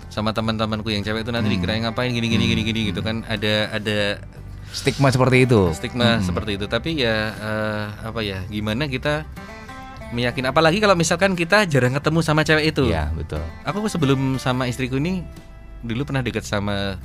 sama 0.07 0.31
teman-temanku 0.31 0.87
yang 0.89 1.03
cewek 1.03 1.27
itu 1.27 1.35
nanti 1.35 1.51
dikirain 1.51 1.83
ngapain 1.83 2.07
gini 2.09 2.31
gini 2.31 2.45
gini 2.47 2.63
gini 2.63 2.81
gitu 2.91 3.03
kan 3.03 3.27
ada 3.27 3.67
ada 3.73 4.23
stigma 4.71 5.11
seperti 5.11 5.43
itu. 5.43 5.75
stigma 5.75 6.19
Hmm. 6.19 6.23
seperti 6.23 6.55
itu. 6.55 6.67
Tapi 6.67 7.03
ya 7.03 7.35
eh, 7.35 7.85
apa 8.05 8.23
ya? 8.23 8.47
Gimana 8.47 8.87
kita 8.87 9.27
meyakin 10.15 10.47
apalagi 10.47 10.79
kalau 10.79 10.95
misalkan 10.95 11.35
kita 11.35 11.67
jarang 11.67 11.93
ketemu 11.93 12.19
sama 12.23 12.47
cewek 12.47 12.71
itu. 12.71 12.87
Iya 12.87 13.11
betul. 13.11 13.43
Aku 13.67 13.83
sebelum 13.91 14.39
sama 14.39 14.65
istriku 14.65 14.97
ini 14.97 15.27
dulu 15.83 16.07
pernah 16.07 16.23
deket 16.23 16.47
sama 16.47 16.97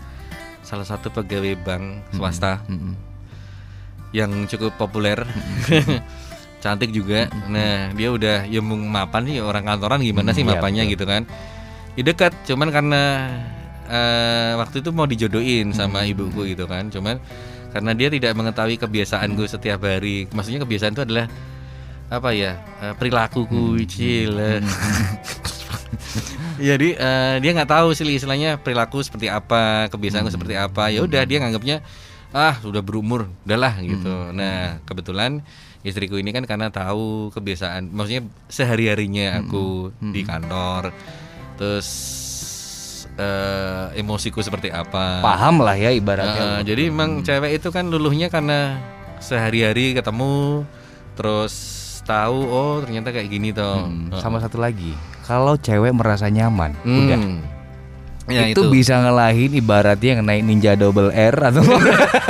salah 0.61 0.85
satu 0.85 1.09
pegawai 1.09 1.57
bank 1.59 1.83
swasta 2.13 2.61
Mm-mm. 2.69 2.93
yang 4.13 4.29
cukup 4.45 4.77
populer. 4.77 5.25
Cantik 6.59 6.91
juga. 6.91 7.31
Nah, 7.47 7.95
dia 7.95 8.11
udah 8.11 8.43
ya 8.43 8.59
mapan 8.59 9.23
sih 9.23 9.39
orang 9.39 9.63
kantoran 9.63 10.03
gimana 10.03 10.35
sih 10.35 10.43
Hmm, 10.43 10.51
iya, 10.51 10.59
mapannya 10.59 10.83
betul. 10.83 10.93
gitu 10.93 11.05
kan. 11.07 11.21
Ya 11.95 12.03
dekat, 12.03 12.33
cuman 12.45 12.67
karena 12.69 13.01
eh, 13.87 14.51
waktu 14.59 14.83
itu 14.83 14.91
mau 14.91 15.07
dijodohin 15.07 15.71
sama 15.71 16.03
Hmm. 16.03 16.11
ibuku 16.11 16.51
gitu 16.51 16.67
kan. 16.67 16.91
Cuman 16.91 17.15
karena 17.71 17.91
dia 17.95 18.11
tidak 18.11 18.35
mengetahui 18.35 18.75
kebiasaanku 18.75 19.47
setiap 19.47 19.87
hari. 19.87 20.27
Maksudnya 20.29 20.59
kebiasaan 20.59 20.93
itu 20.93 21.03
adalah 21.07 21.25
apa 22.09 22.29
ya? 22.33 22.57
eh, 22.81 22.93
perilakuku 22.93 23.77
Hmm. 23.77 24.65
Jadi 26.59 26.89
eh, 26.99 27.35
dia 27.39 27.51
nggak 27.53 27.69
tahu 27.69 27.93
sih 27.93 28.05
istilahnya 28.07 28.57
perilaku 28.57 28.99
seperti 28.99 29.29
apa, 29.29 29.87
kebiasaanku 29.87 30.27
Hmm. 30.27 30.35
seperti 30.35 30.55
apa. 30.55 30.89
Ya 30.89 31.01
udah 31.01 31.21
dia 31.23 31.37
nganggapnya 31.39 31.85
ah 32.29 32.57
sudah 32.57 32.81
berumur, 32.81 33.29
udahlah 33.43 33.77
gitu. 33.79 34.09
Hmm. 34.09 34.33
Nah 34.33 34.81
kebetulan 34.83 35.41
istriku 35.79 36.17
ini 36.17 36.29
kan 36.29 36.43
karena 36.43 36.67
tahu 36.69 37.31
kebiasaan, 37.31 37.89
maksudnya 37.89 38.21
sehari 38.47 38.89
harinya 38.89 39.39
aku 39.39 39.93
Hmm. 39.93 40.11
di 40.11 40.21
kantor, 40.21 40.91
terus 41.55 41.89
eh, 43.15 43.85
emosiku 43.95 44.39
seperti 44.39 44.69
apa. 44.69 45.19
Paham 45.19 45.59
lah 45.59 45.75
ya 45.75 45.91
ibaratnya. 45.91 46.59
Eh, 46.59 46.61
jadi 46.65 46.87
memang 46.87 47.19
cewek 47.19 47.59
itu 47.59 47.67
kan 47.67 47.87
luluhnya 47.87 48.27
karena 48.27 48.79
sehari-hari 49.19 49.91
ketemu, 49.91 50.63
terus 51.19 51.78
tahu 52.09 52.39
oh 52.43 52.81
ternyata 52.81 53.09
kayak 53.09 53.29
gini 53.29 53.49
toh. 53.49 53.85
Hmm, 53.85 54.09
sama 54.17 54.37
satu 54.37 54.57
lagi, 54.57 54.97
kalau 55.23 55.53
cewek 55.55 55.93
merasa 55.93 56.25
nyaman, 56.27 56.73
Hmm. 56.81 57.05
udah 57.05 57.19
Ya, 58.29 58.45
itu, 58.45 58.61
itu. 58.61 58.69
bisa 58.69 58.93
ngelahin 58.95 59.53
ibaratnya 59.53 60.09
yang 60.11 60.21
naik 60.21 60.43
Ninja 60.43 60.73
Double 60.73 61.09
R 61.09 61.33
atau 61.43 61.65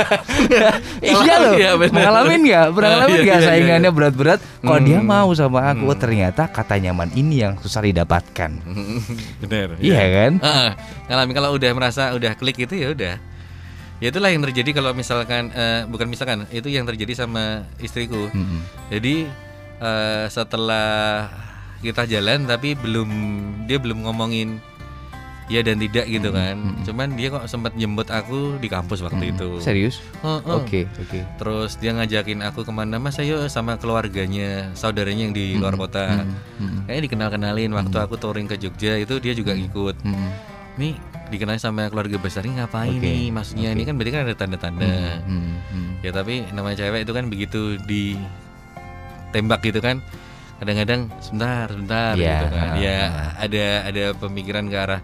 iya 1.02 1.34
loh 1.38 1.52
Iya, 1.54 1.70
benar. 1.76 2.00
ngalamin 2.02 2.40
nggak 2.42 2.66
pernah 2.72 2.88
Ah, 2.88 2.94
ngalamin 2.96 3.12
iya, 3.12 3.20
nggak 3.22 3.36
iya, 3.36 3.44
iya, 3.44 3.50
saingannya 3.52 3.90
berat-berat 3.90 4.40
kalau 4.60 4.80
dia 4.80 4.96
Hmm. 4.96 5.04
mau 5.06 5.28
sama 5.32 5.60
aku 5.66 5.84
Hmm. 5.84 5.92
oh, 5.92 5.98
ternyata 5.98 6.42
kata 6.46 6.74
nyaman 6.78 7.12
ini 7.12 7.44
yang 7.44 7.52
susah 7.58 7.80
didapatkan 7.82 8.50
Bener. 9.44 9.76
iya 9.78 10.00
kan 10.00 10.32
Heeh. 10.40 10.70
ngalamin 11.04 11.34
kalau 11.34 11.50
udah 11.52 11.70
merasa 11.70 12.02
udah 12.12 12.32
klik 12.34 12.56
itu 12.58 12.74
ya 12.74 12.88
udah. 12.90 13.14
Ya 14.00 14.08
itulah 14.08 14.32
yang 14.32 14.40
terjadi 14.40 14.72
kalau 14.72 14.96
misalkan 14.96 15.52
eh, 15.52 15.84
bukan 15.84 16.08
misalkan 16.08 16.48
itu 16.48 16.64
yang 16.66 16.88
terjadi 16.88 17.12
sama 17.14 17.68
istriku. 17.76 18.32
Mm-mm. 18.32 18.64
Jadi 18.88 19.28
eh, 19.80 20.26
setelah 20.28 21.28
kita 21.80 22.04
jalan 22.04 22.44
tapi 22.44 22.76
belum 22.76 23.08
dia 23.64 23.80
belum 23.80 24.04
ngomongin 24.04 24.60
ya 25.50 25.66
dan 25.66 25.82
tidak 25.82 26.06
gitu 26.06 26.30
kan. 26.30 26.78
Cuman 26.86 27.18
dia 27.18 27.28
kok 27.34 27.50
sempat 27.50 27.74
jemput 27.74 28.06
aku 28.06 28.56
di 28.62 28.70
kampus 28.70 29.02
waktu 29.02 29.34
itu. 29.34 29.58
serius 29.58 29.98
oke 30.22 30.86
oke 30.86 31.20
Terus 31.42 31.74
dia 31.82 31.90
ngajakin 31.90 32.46
aku 32.46 32.62
ke 32.62 32.70
mana 32.70 33.02
mas 33.02 33.18
ayo 33.18 33.42
sama 33.50 33.74
keluarganya 33.74 34.70
saudaranya 34.78 35.26
yang 35.26 35.34
di 35.34 35.58
luar 35.58 35.74
kota. 35.74 36.22
Mm-mm. 36.22 36.86
Kayaknya 36.86 37.02
dikenal 37.02 37.28
kenalin 37.34 37.74
waktu 37.74 37.96
aku 37.98 38.14
touring 38.14 38.46
ke 38.46 38.54
Jogja 38.62 38.94
itu 38.94 39.18
dia 39.18 39.34
juga 39.34 39.58
ngikut. 39.58 39.98
Mm-mm. 40.06 40.30
Nih 40.78 40.94
dikenal 41.34 41.58
sama 41.58 41.90
keluarga 41.90 42.18
besar 42.22 42.46
ini 42.46 42.62
ngapain 42.62 42.94
Oke, 42.94 43.06
nih? 43.10 43.34
Maksudnya 43.34 43.74
ini 43.74 43.82
kan 43.82 43.98
berarti 43.98 44.12
kan 44.14 44.22
ada 44.22 44.34
tanda-tanda. 44.38 44.94
Mm-mm. 45.26 45.98
Ya 46.06 46.14
tapi 46.14 46.46
namanya 46.54 46.86
cewek 46.86 47.02
itu 47.02 47.12
kan 47.12 47.26
begitu 47.26 47.74
di 47.90 48.14
tembak 49.30 49.60
gitu 49.64 49.78
kan. 49.82 50.02
Kadang-kadang 50.60 51.08
sebentar, 51.24 51.66
sebentar 51.72 52.12
Iya, 52.14 52.28
gitu 52.28 52.46
kan. 52.52 52.68
Ya 52.76 52.98
ada 53.40 53.66
ada 53.88 54.04
pemikiran 54.12 54.68
ke 54.68 54.76
arah 54.76 55.00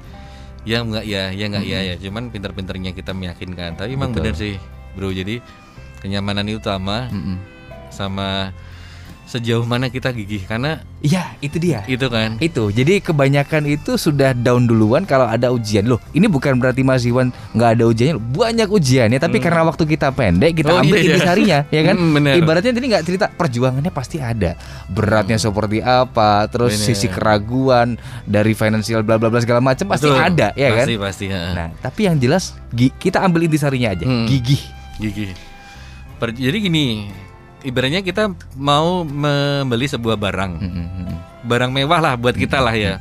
ya 0.69 0.83
enggak 0.85 1.05
ya, 1.09 1.33
ya 1.33 1.45
enggak 1.49 1.65
ya 1.65 1.79
ya. 1.81 1.95
Cuman 1.97 2.29
pinter-pinternya 2.29 2.93
kita 2.93 3.17
meyakinkan. 3.17 3.81
Tapi 3.81 3.97
emang 3.97 4.13
benar 4.13 4.37
sih, 4.37 4.61
Bro. 4.93 5.15
Jadi 5.17 5.41
kenyamanan 6.05 6.45
itu 6.45 6.61
utama 6.61 7.09
Mm-mm. 7.09 7.41
sama 7.89 8.53
sejauh 9.37 9.63
mana 9.63 9.87
kita 9.87 10.11
gigih 10.11 10.43
karena 10.43 10.81
iya 10.99 11.37
itu 11.39 11.57
dia 11.57 11.85
itu 11.85 12.07
kan 12.07 12.37
Itu, 12.39 12.69
jadi 12.69 12.99
kebanyakan 12.99 13.67
itu 13.67 13.95
sudah 13.95 14.33
down 14.33 14.65
duluan 14.65 15.03
kalau 15.03 15.25
ada 15.25 15.49
ujian 15.49 15.85
loh. 15.85 16.01
Ini 16.11 16.27
bukan 16.27 16.57
berarti 16.57 16.81
Mas 16.81 17.03
Iwan 17.03 17.29
nggak 17.53 17.71
ada 17.73 17.85
ujiannya, 17.85 18.15
loh. 18.15 18.25
banyak 18.25 18.67
ujiannya. 18.67 19.19
Tapi 19.19 19.37
karena 19.39 19.63
waktu 19.63 19.85
kita 19.85 20.11
pendek, 20.11 20.57
kita 20.57 20.71
Oh, 20.71 20.81
ambil 20.81 20.97
iya, 20.97 21.03
iya. 21.03 21.09
intisarinya, 21.13 21.59
ya 21.69 21.83
kan? 21.83 21.95
Hmm, 21.95 22.13
bener. 22.13 22.33
Ibaratnya 22.37 22.73
tadi 22.73 22.87
nggak 22.87 23.05
cerita 23.05 23.27
perjuangannya 23.29 23.91
pasti 23.91 24.17
ada, 24.19 24.57
beratnya 24.87 25.37
seperti 25.37 25.79
apa, 25.79 26.47
terus 26.47 26.75
Bener. 26.75 26.87
sisi 26.89 27.07
keraguan 27.07 27.95
dari 28.23 28.53
financial 28.53 29.01
bla 29.01 29.17
bla 29.17 29.29
bla 29.29 29.39
segala 29.39 29.61
macam 29.61 29.87
pasti 29.87 30.07
Betul. 30.07 30.19
ada, 30.19 30.51
ya 30.53 30.69
kan? 30.73 30.85
pasti 30.85 30.95
pasti 30.97 31.25
ha. 31.29 31.41
Nah, 31.53 31.69
tapi 31.77 32.01
yang 32.05 32.17
jelas 32.17 32.57
kita 32.97 33.21
ambil 33.21 33.45
intisarinya 33.45 33.93
aja, 33.93 34.05
Hmm. 34.05 34.27
gigih. 34.27 34.63
gigi 34.97 35.37
Per- 36.17 36.33
jadi 36.33 36.57
gini 36.59 37.13
ibaratnya 37.65 38.05
kita 38.05 38.33
mau 38.59 39.07
membeli 39.07 39.87
sebuah 39.89 40.17
barang. 40.19 40.53
Mm, 40.61 40.71
mm, 40.71 40.89
mm. 40.89 41.17
barang 41.47 41.71
mewah 41.71 42.01
lah 42.03 42.15
buat 42.19 42.35
kita 42.35 42.59
lah 42.59 42.75
ya. 42.75 42.99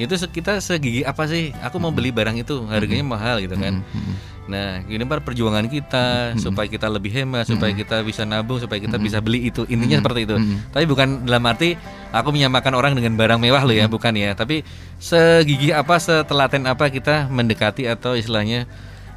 itu 0.00 0.16
kita 0.16 0.58
segigi 0.58 1.04
apa 1.06 1.28
sih? 1.28 1.54
Aku 1.62 1.78
mau 1.78 1.92
beli 1.94 2.10
barang 2.10 2.34
itu 2.40 2.64
harganya 2.66 3.04
mahal 3.06 3.38
gitu 3.38 3.54
kan. 3.54 3.84
Nah 4.50 4.82
ini 4.90 5.04
per 5.06 5.22
perjuangan 5.22 5.70
kita 5.70 6.34
supaya 6.34 6.66
kita 6.66 6.90
lebih 6.90 7.14
hemat 7.14 7.46
supaya 7.46 7.70
kita 7.70 8.02
bisa 8.02 8.26
nabung 8.26 8.58
supaya 8.58 8.82
kita 8.82 8.98
bisa 8.98 9.22
beli 9.22 9.46
itu. 9.52 9.62
Intinya 9.70 10.02
seperti 10.02 10.26
itu. 10.26 10.36
tapi 10.74 10.84
bukan 10.88 11.22
dalam 11.22 11.44
arti 11.46 11.78
aku 12.10 12.34
menyamakan 12.34 12.74
orang 12.74 12.92
dengan 12.98 13.14
barang 13.14 13.38
mewah 13.38 13.62
loh 13.62 13.76
ya 13.76 13.86
bukan 13.86 14.16
ya. 14.18 14.34
Tapi 14.34 14.66
segigi 14.98 15.70
apa 15.70 16.00
setelaten 16.02 16.66
apa 16.66 16.90
kita 16.90 17.30
mendekati 17.30 17.86
atau 17.86 18.18
istilahnya 18.18 18.66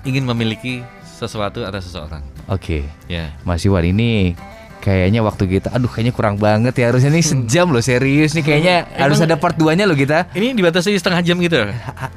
ingin 0.06 0.22
memiliki 0.28 0.86
sesuatu 1.18 1.66
atau 1.66 1.82
seseorang. 1.82 2.22
Oke. 2.46 2.86
ya. 3.10 3.34
Mas 3.42 3.66
Iwan 3.66 3.88
ini 3.90 4.38
kayaknya 4.86 5.26
waktu 5.26 5.50
kita 5.50 5.74
aduh 5.74 5.90
kayaknya 5.90 6.14
kurang 6.14 6.38
banget 6.38 6.78
ya 6.78 6.94
harusnya 6.94 7.10
nih 7.10 7.26
sejam 7.26 7.74
loh 7.74 7.82
serius 7.82 8.38
nih 8.38 8.46
kayaknya 8.46 8.76
harus 9.02 9.18
ada 9.18 9.34
part 9.34 9.58
2 9.58 9.74
nya 9.74 9.90
loh 9.90 9.98
kita. 9.98 10.30
Ini 10.38 10.54
dibatasi 10.54 10.94
setengah 10.94 11.26
jam 11.26 11.42
gitu 11.42 11.58
Ha- 11.58 11.98
ha- 12.06 12.14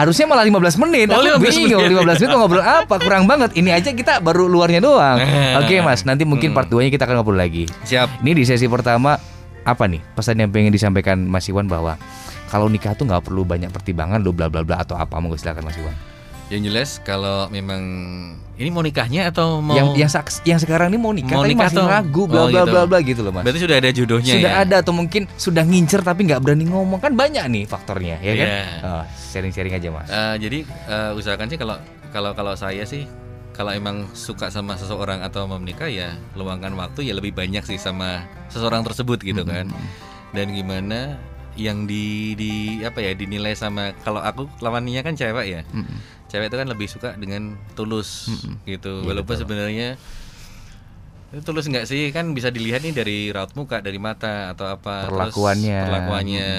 harusnya 0.00 0.24
malah 0.24 0.48
15 0.48 0.80
menit. 0.80 1.12
Oh, 1.12 1.20
aku 1.20 1.44
15 1.44 1.60
bingung 1.60 1.84
menit. 1.84 1.92
15 1.92 2.24
menit 2.24 2.30
mau 2.32 2.40
ngobrol 2.48 2.64
apa? 2.64 2.94
Kurang 2.96 3.28
banget. 3.28 3.52
Ini 3.52 3.70
aja 3.76 3.92
kita 3.92 4.24
baru 4.24 4.48
luarnya 4.48 4.80
doang. 4.80 5.20
Nah. 5.20 5.60
oke 5.60 5.76
mas 5.84 6.08
nanti 6.08 6.24
mungkin 6.24 6.56
part 6.56 6.72
2 6.72 6.88
nya 6.88 6.90
kita 6.90 7.04
akan 7.04 7.20
ngobrol 7.20 7.36
lagi. 7.36 7.68
Siap. 7.84 8.24
Ini 8.24 8.32
di 8.32 8.48
sesi 8.48 8.64
pertama 8.64 9.20
apa 9.66 9.84
nih 9.84 10.00
pesan 10.16 10.40
yang 10.40 10.48
pengen 10.48 10.72
disampaikan 10.72 11.20
Mas 11.20 11.44
Iwan 11.52 11.68
bahwa 11.68 12.00
kalau 12.48 12.70
nikah 12.72 12.96
tuh 12.96 13.04
nggak 13.04 13.28
perlu 13.28 13.44
banyak 13.44 13.68
pertimbangan 13.68 14.24
lo 14.24 14.32
bla 14.32 14.48
bla 14.48 14.64
bla 14.64 14.80
atau 14.80 14.96
apa. 14.96 15.20
Mau 15.20 15.36
silakan 15.36 15.68
Mas 15.68 15.76
Iwan 15.76 16.15
yang 16.46 16.62
jelas 16.62 17.02
kalau 17.02 17.50
memang 17.50 17.82
ini 18.54 18.70
mau 18.70 18.78
nikahnya 18.78 19.28
atau 19.28 19.58
mau 19.58 19.74
yang 19.74 19.98
yang 19.98 20.10
yang 20.46 20.56
sekarang 20.56 20.94
ini 20.94 20.98
mau 20.98 21.10
nikah 21.10 21.34
Mau 21.34 21.42
tapi 21.42 21.52
nikah 21.52 21.66
masih 21.66 21.76
tuh- 21.76 21.90
ragu 21.90 22.22
bla 22.24 22.38
Oh, 22.38 22.46
bla 22.46 22.62
gitu. 22.62 22.70
bla 22.70 22.82
bla 22.86 22.98
gitu 23.02 23.20
loh 23.20 23.32
mas. 23.34 23.42
Berarti 23.42 23.60
sudah 23.60 23.76
ada 23.76 23.90
jodohnya 23.90 24.32
sudah 24.32 24.52
ya? 24.52 24.62
ada 24.62 24.74
atau 24.78 24.92
mungkin 24.94 25.22
sudah 25.34 25.62
ngincer 25.62 26.00
tapi 26.00 26.20
nggak 26.24 26.40
berani 26.40 26.64
ngomong. 26.64 27.02
Kan 27.02 27.12
banyak 27.12 27.44
nih 27.44 27.64
faktornya 27.66 28.16
ya 28.18 28.32
kan? 28.32 28.46
Iya. 28.48 28.62
Oh, 28.80 29.04
sharing-sharing 29.28 29.74
aja 29.74 29.88
mas. 29.90 30.08
Eh, 30.08 30.34
jadi 30.38 30.58
eh, 30.64 31.10
usahakan 31.12 31.46
sih 31.46 31.58
kalau 31.58 31.76
kalau 32.08 32.30
kalau 32.32 32.54
saya 32.54 32.86
sih 32.86 33.04
kalau 33.50 33.74
emang 33.74 34.06
suka 34.12 34.46
sama 34.46 34.78
seseorang 34.78 35.20
atau 35.20 35.44
mau 35.44 35.58
menikah 35.58 35.88
ya 35.88 36.14
luangkan 36.32 36.72
waktu 36.72 37.08
ya 37.08 37.12
lebih 37.12 37.34
banyak 37.34 37.66
sih 37.66 37.76
sama 37.76 38.22
seseorang 38.48 38.80
tersebut 38.82 39.18
gitu 39.20 39.42
kan. 39.42 39.66
dan 40.28 40.46
gimana 40.48 41.16
yang 41.56 41.88
di 41.88 42.36
di 42.36 42.52
apa 42.84 43.00
ya 43.00 43.16
dinilai 43.16 43.56
sama 43.56 43.96
kalau 44.04 44.20
aku 44.20 44.44
lawannya 44.60 45.00
kan 45.00 45.16
cewek 45.16 45.46
ya 45.50 45.60
cewek 46.26 46.50
itu 46.50 46.56
kan 46.58 46.68
lebih 46.68 46.88
suka 46.90 47.14
dengan 47.14 47.54
tulus 47.74 48.28
gitu. 48.66 49.02
Iya, 49.02 49.08
walaupun 49.08 49.34
sebenarnya 49.38 49.88
itu 51.34 51.42
tulus 51.42 51.66
nggak 51.66 51.86
sih? 51.90 52.10
Kan 52.14 52.34
bisa 52.34 52.54
dilihat 52.54 52.82
nih 52.86 52.94
dari 52.94 53.18
raut 53.34 53.50
muka 53.58 53.82
dari 53.82 53.98
mata 53.98 54.54
atau 54.54 54.70
apa 54.70 55.06
terus 55.06 55.34
Perlakuannya. 55.34 55.80
perlakuannya. 55.86 56.50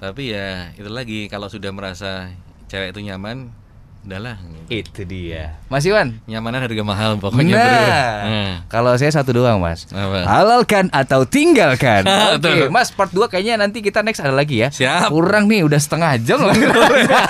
Tapi 0.00 0.22
ya 0.32 0.72
itu 0.74 0.88
lagi 0.88 1.28
kalau 1.28 1.46
sudah 1.52 1.70
merasa 1.70 2.32
cewek 2.72 2.96
itu 2.96 3.04
nyaman 3.04 3.52
udahlah 4.00 4.40
itu 4.70 5.02
dia. 5.04 5.58
Mas 5.66 5.82
Iwan? 5.84 6.22
Nyamanan 6.24 6.64
harga 6.64 6.82
mahal 6.86 7.20
pokoknya 7.20 7.52
nah, 7.52 7.60
bro. 7.60 7.74
Nah, 7.74 8.64
kalau 8.70 8.94
saya 8.96 9.12
satu 9.12 9.36
doang 9.36 9.60
mas. 9.60 9.84
Apa? 9.90 10.24
Halalkan 10.24 10.88
atau 10.94 11.26
tinggalkan? 11.26 12.06
Oke 12.38 12.40
Betul. 12.40 12.72
mas 12.72 12.88
part 12.94 13.10
2 13.12 13.28
kayaknya 13.28 13.60
nanti 13.60 13.84
kita 13.84 14.00
next 14.00 14.24
ada 14.24 14.32
lagi 14.32 14.56
ya. 14.62 14.72
Siap. 14.72 15.12
Kurang 15.12 15.44
nih 15.50 15.66
udah 15.66 15.76
setengah 15.76 16.16
jam 16.22 16.40
loh 16.40 16.54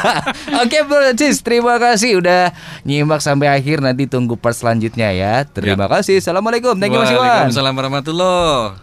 Oke 0.62 0.87
bro 0.87 1.11
Cis 1.16 1.40
Terima 1.40 1.80
kasih 1.80 2.20
udah 2.22 2.52
nyimak 2.87 3.18
sampai 3.24 3.48
akhir. 3.50 3.83
Nanti 3.83 4.06
tunggu 4.06 4.38
part 4.38 4.54
selanjutnya 4.54 5.11
ya. 5.11 5.42
Terima 5.48 5.90
kasih. 5.90 6.22
Assalamualaikum. 6.22 6.78
Thank 6.78 6.94
you 6.94 7.02
Mas 7.02 7.11
Iwan. 7.11 7.50
Waalaikumsalam 7.50 7.74
warahmatullahi 7.74 8.78